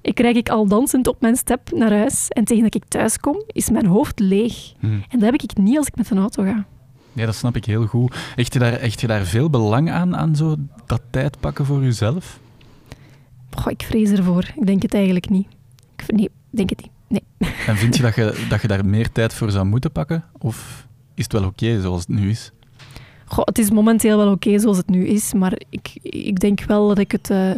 [0.01, 2.29] ik krijg ik al dansend op mijn step naar huis.
[2.29, 4.73] En tegen dat ik thuis kom, is mijn hoofd leeg.
[4.79, 4.87] Hm.
[4.87, 6.67] En dat heb ik niet als ik met een auto ga.
[7.13, 8.17] Ja, dat snap ik heel goed.
[8.37, 10.57] Echt je daar, echt je daar veel belang aan, aan zo
[10.87, 12.41] dat tijd pakken voor jezelf?
[13.51, 14.53] Goh, ik vrees ervoor.
[14.57, 15.47] Ik denk het eigenlijk niet.
[15.97, 16.91] Ik, nee, ik denk het niet.
[17.07, 17.51] Nee.
[17.67, 20.25] En vind je dat, je dat je daar meer tijd voor zou moeten pakken?
[20.39, 22.53] Of is het wel oké zoals het nu is?
[23.25, 26.89] Goh, het is momenteel wel oké zoals het nu is, maar ik, ik denk wel
[26.89, 27.51] dat ik het eh,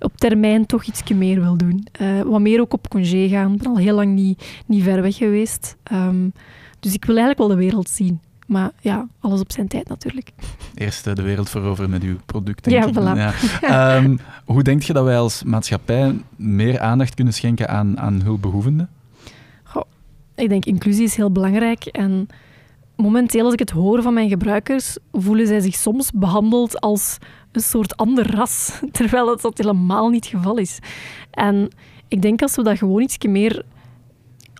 [0.00, 1.86] op termijn toch iets meer wil doen.
[1.92, 3.52] Eh, wat meer ook op congé gaan.
[3.52, 5.76] Ik ben al heel lang niet, niet ver weg geweest.
[5.82, 6.28] Ehm,
[6.80, 8.20] dus ik wil eigenlijk wel de wereld zien.
[8.46, 10.30] Maar ja, alles op zijn tijd natuurlijk.
[10.74, 12.94] Eerst eh, de wereld veroveren met uw product, denk Ja, ik.
[12.94, 13.34] voilà.
[13.60, 18.88] Ehm, hoe denk je dat wij als maatschappij meer aandacht kunnen schenken aan, aan hulpbehoevenden?
[20.36, 21.84] Ik denk inclusie is heel belangrijk.
[21.84, 22.26] En
[22.96, 27.18] momenteel, als ik het hoor van mijn gebruikers, voelen zij zich soms behandeld als
[27.52, 28.80] een soort ander ras.
[28.92, 30.78] Terwijl dat, dat helemaal niet het geval is.
[31.30, 31.68] En
[32.08, 33.64] ik denk als we dat gewoon iets meer...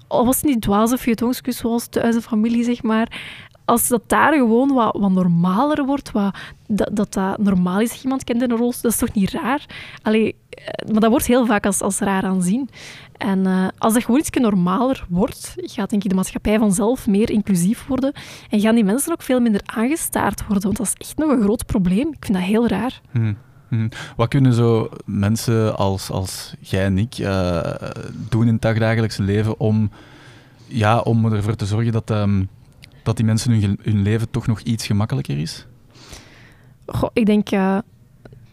[0.08, 3.20] Al was het niet dwaze feuilletonskus zoals thuis de familie, zeg maar.
[3.64, 6.36] Als dat daar gewoon wat, wat normaler wordt, wat,
[6.66, 9.30] dat, dat dat normaal is dat iemand kent in een rolstoel, dat is toch niet
[9.30, 9.66] raar?
[10.02, 12.68] Allee, eh, maar dat wordt heel vaak als, als raar aanzien.
[13.16, 17.30] En eh, als dat gewoon iets normaler wordt, gaat denk ik de maatschappij vanzelf meer
[17.30, 18.12] inclusief worden.
[18.50, 20.62] En gaan die mensen ook veel minder aangestaard worden.
[20.62, 22.08] Want dat is echt nog een groot probleem.
[22.08, 23.00] Ik vind dat heel raar.
[23.10, 23.32] Hm,
[23.68, 23.88] hm.
[24.16, 27.74] Wat kunnen zo mensen als, als jij en ik eh,
[28.28, 29.90] doen in het dagdagelijkse leven om
[30.66, 32.44] ja, om ervoor te zorgen dat, ehm,
[33.04, 35.66] dat die mensen hun, hun leven toch nog iets gemakkelijker is?
[36.86, 37.78] Goh, ik denk uh,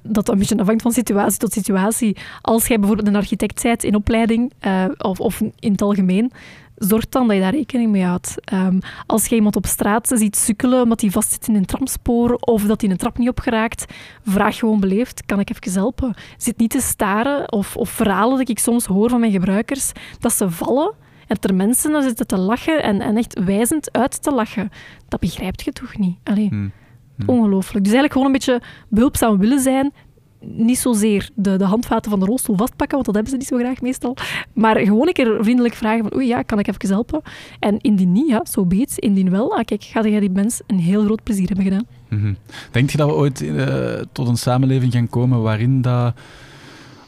[0.01, 2.17] dat dat een beetje afhangt van situatie tot situatie.
[2.41, 6.31] Als jij bijvoorbeeld een architect bent in opleiding, uh, of, of in het algemeen,
[6.75, 8.35] zorg dan dat je daar rekening mee houdt.
[8.53, 12.63] Um, als je iemand op straat ziet sukkelen omdat hij vastzit in een tramspoor of
[12.63, 13.85] dat hij een trap niet opgeraakt,
[14.25, 16.13] vraag gewoon beleefd, kan ik even helpen?
[16.37, 20.33] Zit niet te staren of, of verhalen dat ik soms hoor van mijn gebruikers, dat
[20.33, 20.93] ze vallen
[21.31, 24.69] en dat er mensen daar zitten te lachen en, en echt wijzend uit te lachen.
[25.07, 26.17] Dat begrijpt je toch niet?
[26.23, 26.47] Allee.
[26.47, 26.71] Hmm.
[27.15, 27.29] Hmm.
[27.29, 27.85] Ongelooflijk.
[27.85, 29.91] Dus eigenlijk gewoon een beetje behulpzaam willen zijn,
[30.39, 33.57] niet zozeer de, de handvaten van de rolstoel vastpakken, want dat hebben ze niet zo
[33.57, 34.17] graag meestal.
[34.53, 37.21] Maar gewoon een keer vriendelijk vragen van, oei ja, kan ik even helpen?
[37.59, 40.79] En indien niet, ja, zo so Indien wel, ah, kijk, ga jij die mens een
[40.79, 41.85] heel groot plezier hebben gedaan.
[42.09, 42.35] Mm
[42.71, 46.13] Denk je dat we ooit uh, tot een samenleving gaan komen waarin dat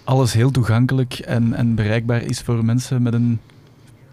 [0.03, 3.39] alles heel toegankelijk en, en bereikbaar is voor mensen met een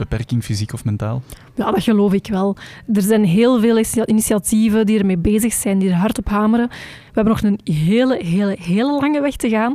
[0.01, 1.22] beperking, fysiek of mentaal?
[1.55, 2.57] Ja, dat geloof ik wel.
[2.92, 6.68] Er zijn heel veel initiatieven die ermee bezig zijn, die er hard op hameren.
[6.68, 9.74] We hebben nog een hele, hele, hele lange weg te gaan.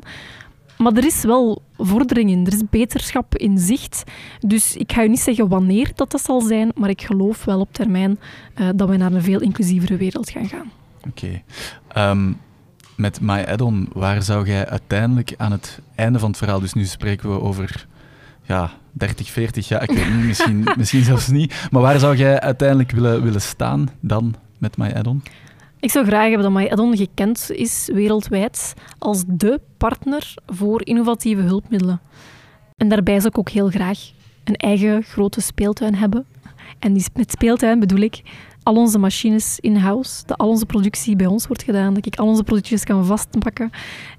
[0.78, 4.03] Maar er is wel vordering in, er is beterschap in zicht.
[4.39, 7.59] Dus ik ga je niet zeggen wanneer dat, dat zal zijn, maar ik geloof wel
[7.59, 8.19] op termijn
[8.57, 10.71] uh, dat we naar een veel inclusievere wereld gaan gaan.
[11.07, 11.09] Oké.
[11.09, 11.43] Okay.
[12.11, 12.34] Um, ehm,
[12.95, 16.86] met My Add-on, waar zou jij uiteindelijk aan het einde van het verhaal, dus nu
[16.86, 17.88] spreken we over
[18.45, 21.67] ja, 30, 40 jaar, ik weet niet, misschien, misschien zelfs niet.
[21.71, 25.23] Maar waar zou jij uiteindelijk willen, willen staan dan met My Add-on?
[25.79, 31.41] Ik zou graag hebben dat My Add-on gekend is wereldwijd als de partner voor innovatieve
[31.41, 32.01] hulpmiddelen.
[32.75, 33.99] En daarbij zou ik ook heel graag
[34.43, 36.25] een eigen grote speeltuin hebben.
[36.79, 38.21] En met speeltuin bedoel ik
[38.63, 42.27] al onze machines in-house, dat al onze productie bij ons wordt gedaan, dat ik al
[42.27, 43.69] onze productjes kan vastpakken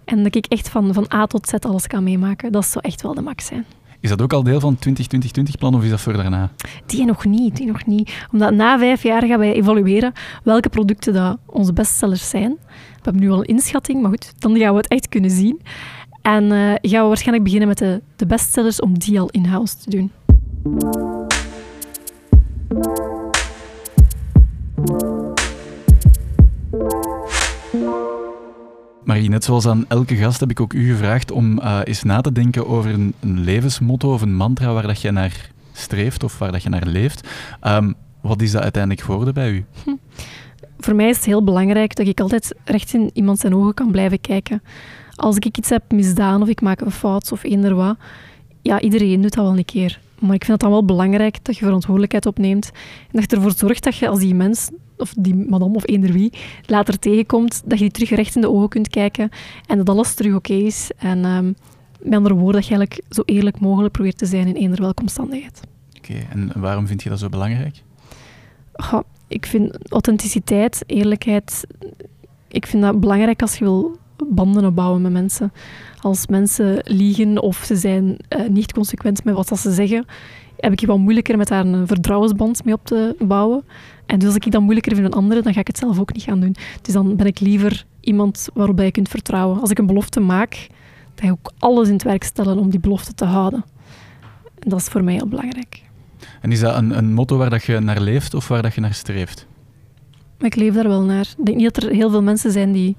[0.05, 2.53] en dat ik echt van, van A tot Z alles kan meemaken.
[2.53, 3.65] Dat zou echt wel de max zijn.
[4.07, 6.51] Is dat ook al deel van het 2020-plan of is dat voor daarna?
[6.87, 8.27] Die nog niet, die nog niet.
[8.33, 10.13] Omdat na vijf jaar gaan wij evalueren
[10.45, 12.51] welke producten dat onze bestsellers zijn.
[12.61, 15.61] We hebben nu al een inschatting, maar goed, dan gaan we het echt kunnen zien.
[16.23, 16.51] En uh,
[16.83, 20.11] gaan we waarschijnlijk beginnen met de, de bestsellers om die al in-house te doen.
[29.07, 32.21] Marie, net zoals aan elke gast heb ik ook u gevraagd om uh, eens na
[32.21, 36.53] te denken over een, levensmotto of een mantra waar dat je naar streeft of waar
[36.53, 37.29] dat je naar leeft.
[37.67, 39.65] Um, wat is dat uiteindelijk geworden bij u?
[39.85, 39.91] Hm.
[40.79, 43.91] Voor mij is het heel belangrijk dat ik altijd recht in iemand zijn ogen kan
[43.91, 44.63] blijven kijken.
[45.15, 47.97] Als ik iets heb misdaan of ik maak een fout of eender
[48.63, 50.01] ja, iedereen doet dat wel een keer.
[50.19, 52.71] Maar ik vind het dan wel belangrijk dat je verantwoordelijkheid opneemt
[53.11, 56.13] en dat je ervoor zorgt dat je als die mens of die madame of eender
[56.13, 56.33] wie
[56.67, 59.31] later tegenkomt, dat je die terug recht in de ogen kunt kijken
[59.67, 60.91] en dat alles terug oké is.
[60.97, 61.57] En um,
[62.01, 65.03] met andere woorden, dat je eigenlijk zo eerlijk mogelijk probeert te zijn in eender welke
[65.03, 65.61] omstandigheid.
[65.97, 67.83] Oké, en waarom vind je dat zo belangrijk?
[69.29, 71.67] Ik vind authenticiteit, eerlijkheid,
[72.49, 73.97] ik vind dat belangrijk als je wil
[74.29, 75.53] banden opbouwen met mensen.
[76.07, 80.07] Als mensen liegen of ze zijn uh, niet consequent met wat ze zeggen,
[80.57, 83.65] heb ik wel moeilijker met daar een vertrouwensband mee op te bouwen.
[84.07, 86.13] En dus als ik dat moeilijker vind dan anderen, dan ga ik het zelf ook
[86.13, 86.57] niet gaan doen.
[86.83, 89.61] Dus dan ben ik liever iemand waarop je kunt vertrouwen.
[89.61, 90.67] Als ik een belofte maak,
[91.15, 93.65] dan ga ik ook alles in het werk stellen om die belofte te houden.
[94.59, 95.83] En dat is voor mij heel belangrijk.
[96.41, 98.81] En is dat een, een motto waar dat je naar leeft of waar dat je
[98.81, 99.47] naar streeft?
[100.39, 101.35] Ik leef daar wel naar.
[101.39, 102.97] Ik denk niet dat er heel veel mensen zijn die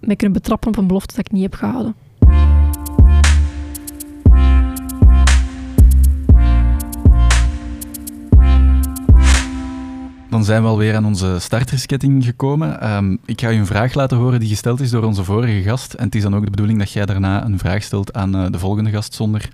[0.00, 1.94] mij kunnen betrappen op een belofte dat ik niet heb gehouden.
[10.34, 12.80] Dan zijn we alweer aan onze startersketting gekomen.
[12.80, 15.94] Ehm, ik ga u een vraag laten horen die gesteld is door onze vorige gast.
[15.94, 18.46] En het is dan ook de bedoeling dat jij daarna een vraag stelt aan uh,
[18.50, 19.48] de volgende gast zonder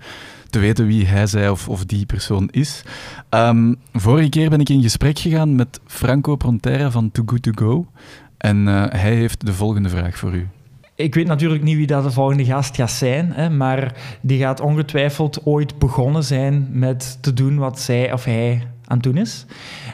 [0.49, 2.83] te weten wie hij, zij of, of die persoon is.
[3.29, 7.51] Um, vorige keer ben ik in gesprek gegaan met Franco Prontera van Too Good To
[7.55, 7.87] Go.
[8.37, 10.47] En uh, hij heeft de volgende vraag voor u.
[10.95, 14.59] Ik weet natuurlijk niet wie dat de volgende gast gaat zijn, hè, maar die gaat
[14.59, 19.45] ongetwijfeld ooit begonnen zijn met te doen wat zij of hij aan is.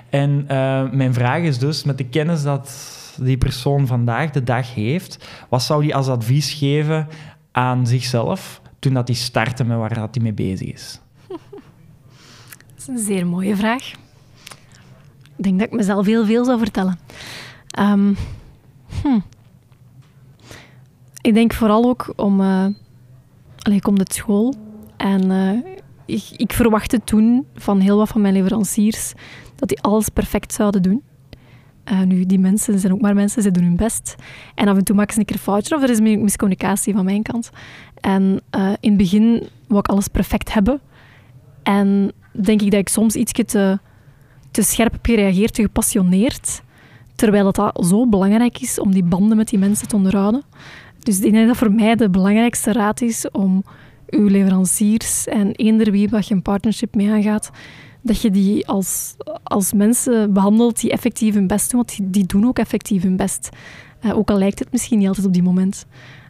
[0.09, 4.73] En uh, mijn vraag is dus, met de kennis dat die persoon vandaag de dag
[4.73, 7.07] heeft, wat zou die als advies geven
[7.51, 10.99] aan zichzelf toen dat hij startte met waar dat hij mee bezig is?
[11.27, 13.91] Dat is een zeer mooie vraag.
[15.35, 16.99] Ik denk dat ik mezelf heel veel zou vertellen.
[19.01, 19.19] Hm.
[21.21, 22.41] Ik denk vooral ook om...
[22.41, 22.65] Uh,
[23.57, 24.55] allee, ik kom uit school
[24.97, 25.76] en uh,
[26.07, 29.13] ik, ik verwachtte toen van heel wat van mijn leveranciers
[29.55, 31.01] dat die alles perfect zouden doen.
[31.91, 34.15] Uh, nu, die mensen zijn ook maar mensen, ze doen hun best.
[34.55, 37.23] En af en toe maken ze een keer foutje of er is miscommunicatie van mijn
[37.23, 37.49] kant.
[38.01, 40.79] En uh, in het begin wou ik alles perfect hebben.
[41.63, 43.79] En denk ik dat ik soms iets te,
[44.51, 46.61] te scherp heb gereageerd, te gepassioneerd.
[47.15, 50.43] Terwijl het zo belangrijk is om die banden met die mensen te onderhouden.
[50.99, 53.63] Dus ik denk dat voor mij de belangrijkste raad is om
[54.09, 57.51] uw leveranciers en eender wie wat je een partnership mee aangaat,
[58.01, 62.47] dat je die als, als mensen behandelt die effectief hun best doen, want die, doen
[62.47, 63.49] ook effectief hun best.
[64.01, 65.85] Uh, ook al lijkt het misschien niet altijd op die moment.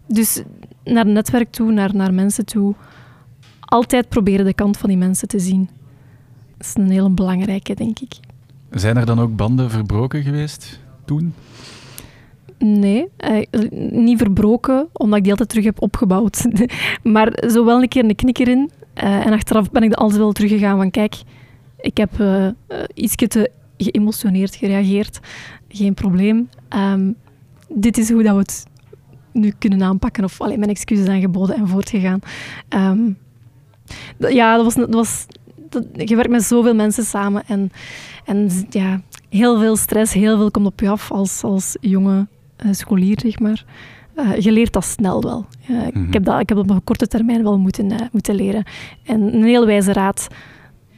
[0.08, 0.42] Dus
[0.84, 2.76] naar het netwerk toe, naar, naar mensen toe,
[3.60, 5.70] altijd proberen de kant van die mensen te zien.
[6.58, 8.14] Dat is een hele belangrijke, denk ik.
[8.72, 11.34] Zijn er dan ook banden verbroken geweest toen?
[12.58, 13.48] Nee, eh,
[13.92, 16.46] niet verbroken, omdat ik die altijd terug heb opgebouwd.
[17.04, 18.70] maar zo wel een keer een knikker in.
[19.04, 21.16] Uh, en achteraf ben ik er altijd wel teruggegaan van kijk,
[21.80, 22.48] ik heb uh,
[22.94, 25.20] iets te geëmotioneerd gereageerd.
[25.68, 26.50] Geen probleem.
[26.76, 27.16] Um,
[27.70, 28.66] dit is hoe dat we het
[29.32, 30.24] nu kunnen aanpakken.
[30.24, 32.20] Of alleen mijn excuses aangeboden en voortgegaan.
[32.70, 33.18] Um,
[34.18, 35.26] ja, dat was, dat was
[35.70, 37.72] dat, je werkt met zoveel mensen samen en,
[38.26, 42.28] en ja, heel veel stress, heel veel komt op je af als, als jonge
[42.72, 43.66] scholier, zeg maar.
[44.16, 45.46] Uh, je leert dat snel wel.
[45.70, 46.08] Uh, mm -hmm.
[46.08, 48.64] ik, heb dat, ik heb dat op een korte termijn wel moeten, moeten leren.
[49.04, 50.28] En een heel wijze raad,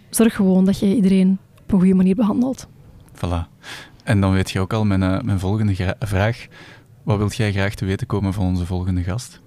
[0.09, 2.67] zorg gewoon dat je iedereen op een goede manier behandelt.
[3.15, 3.47] Voilà.
[4.03, 6.47] En dan weet je ook al mijn, mijn volgende vraag.
[7.03, 9.41] Wat wilt jij graag te weten komen van onze volgende gast?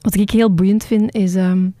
[0.00, 1.34] Wat ik heel boeiend vind, is...
[1.34, 1.74] Um,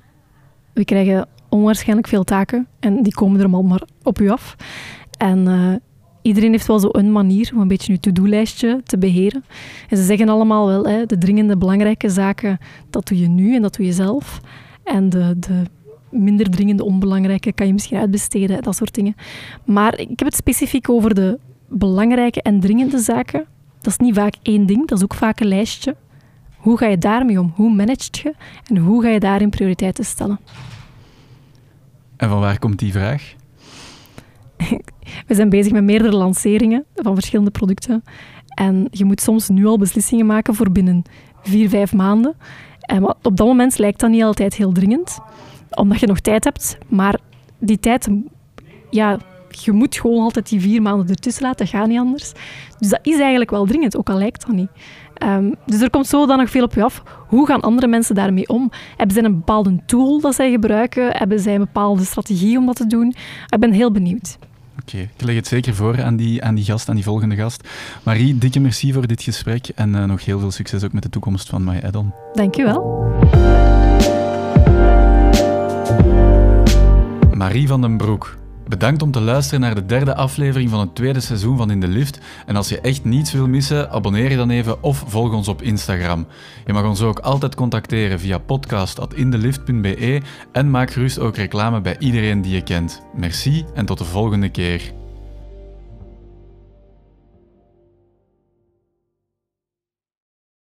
[0.74, 4.56] we krijgen onwaarschijnlijk veel taken en die komen er allemaal maar op u af.
[5.18, 5.46] En
[6.24, 9.44] iedereen heeft wel zo een manier om een beetje je to-do-lijstje te beheren.
[9.88, 12.58] En ze zeggen allemaal wel, hè, de dringende belangrijke zaken,
[12.90, 14.40] dat doe je nu en dat doe je zelf.
[14.84, 15.62] En de, de
[16.10, 19.14] minder dringende onbelangrijke kan je misschien uitbesteden, dat soort dingen.
[19.64, 23.44] Maar ik heb het specifiek over de belangrijke en dringende zaken.
[23.80, 25.96] Dat is niet vaak één ding, dat is ook vaak een lijstje.
[26.56, 27.52] Hoe ga je daarmee om?
[27.54, 28.34] Hoe managt je?
[28.66, 30.40] En hoe ga je daarin prioriteiten stellen?
[32.16, 33.34] En van waar komt die vraag?
[35.26, 38.04] We zijn bezig met meerdere lanceringen van verschillende producten.
[38.54, 41.02] En je moet soms nu al beslissingen maken voor binnen
[41.42, 42.34] vier, vijf maanden.
[42.80, 45.18] En op dat moment lijkt dat niet altijd heel dringend,
[45.70, 46.78] omdat je nog tijd hebt.
[46.88, 47.18] Maar
[47.58, 48.08] die tijd,
[48.90, 52.32] ja, je moet gewoon altijd die vier maanden ertussen laten, dat gaat niet anders.
[52.78, 54.70] Dus dat is eigenlijk wel dringend, ook al lijkt dat niet.
[55.22, 57.02] Um, dus er komt zo dan nog veel op je af.
[57.28, 58.70] Hoe gaan andere mensen daarmee om?
[58.96, 61.16] Hebben zij een bepaalde tool dat zij gebruiken?
[61.16, 63.14] Hebben zij een bepaalde strategie om dat te doen?
[63.48, 64.38] Ik ben heel benieuwd.
[64.86, 65.10] Oké, okay.
[65.16, 67.68] ik leg het zeker voor aan die, aan die gast, aan die volgende gast.
[68.02, 71.08] Marie, dikke merci voor dit gesprek en uh, nog heel veel succes ook met de
[71.08, 72.12] toekomst van My Addon.
[72.32, 73.02] Dank je wel.
[77.34, 78.43] Marie van den Broek.
[78.68, 81.88] Bedankt om te luisteren naar de derde aflevering van het tweede seizoen van In de
[81.88, 82.18] Lift.
[82.46, 85.62] En als je echt niets wil missen, abonneer je dan even of volg ons op
[85.62, 86.26] Instagram.
[86.66, 90.20] Je mag ons ook altijd contacteren via podcast.indelift.be
[90.52, 93.02] en maak gerust ook reclame bij iedereen die je kent.
[93.14, 95.03] Merci en tot de volgende keer.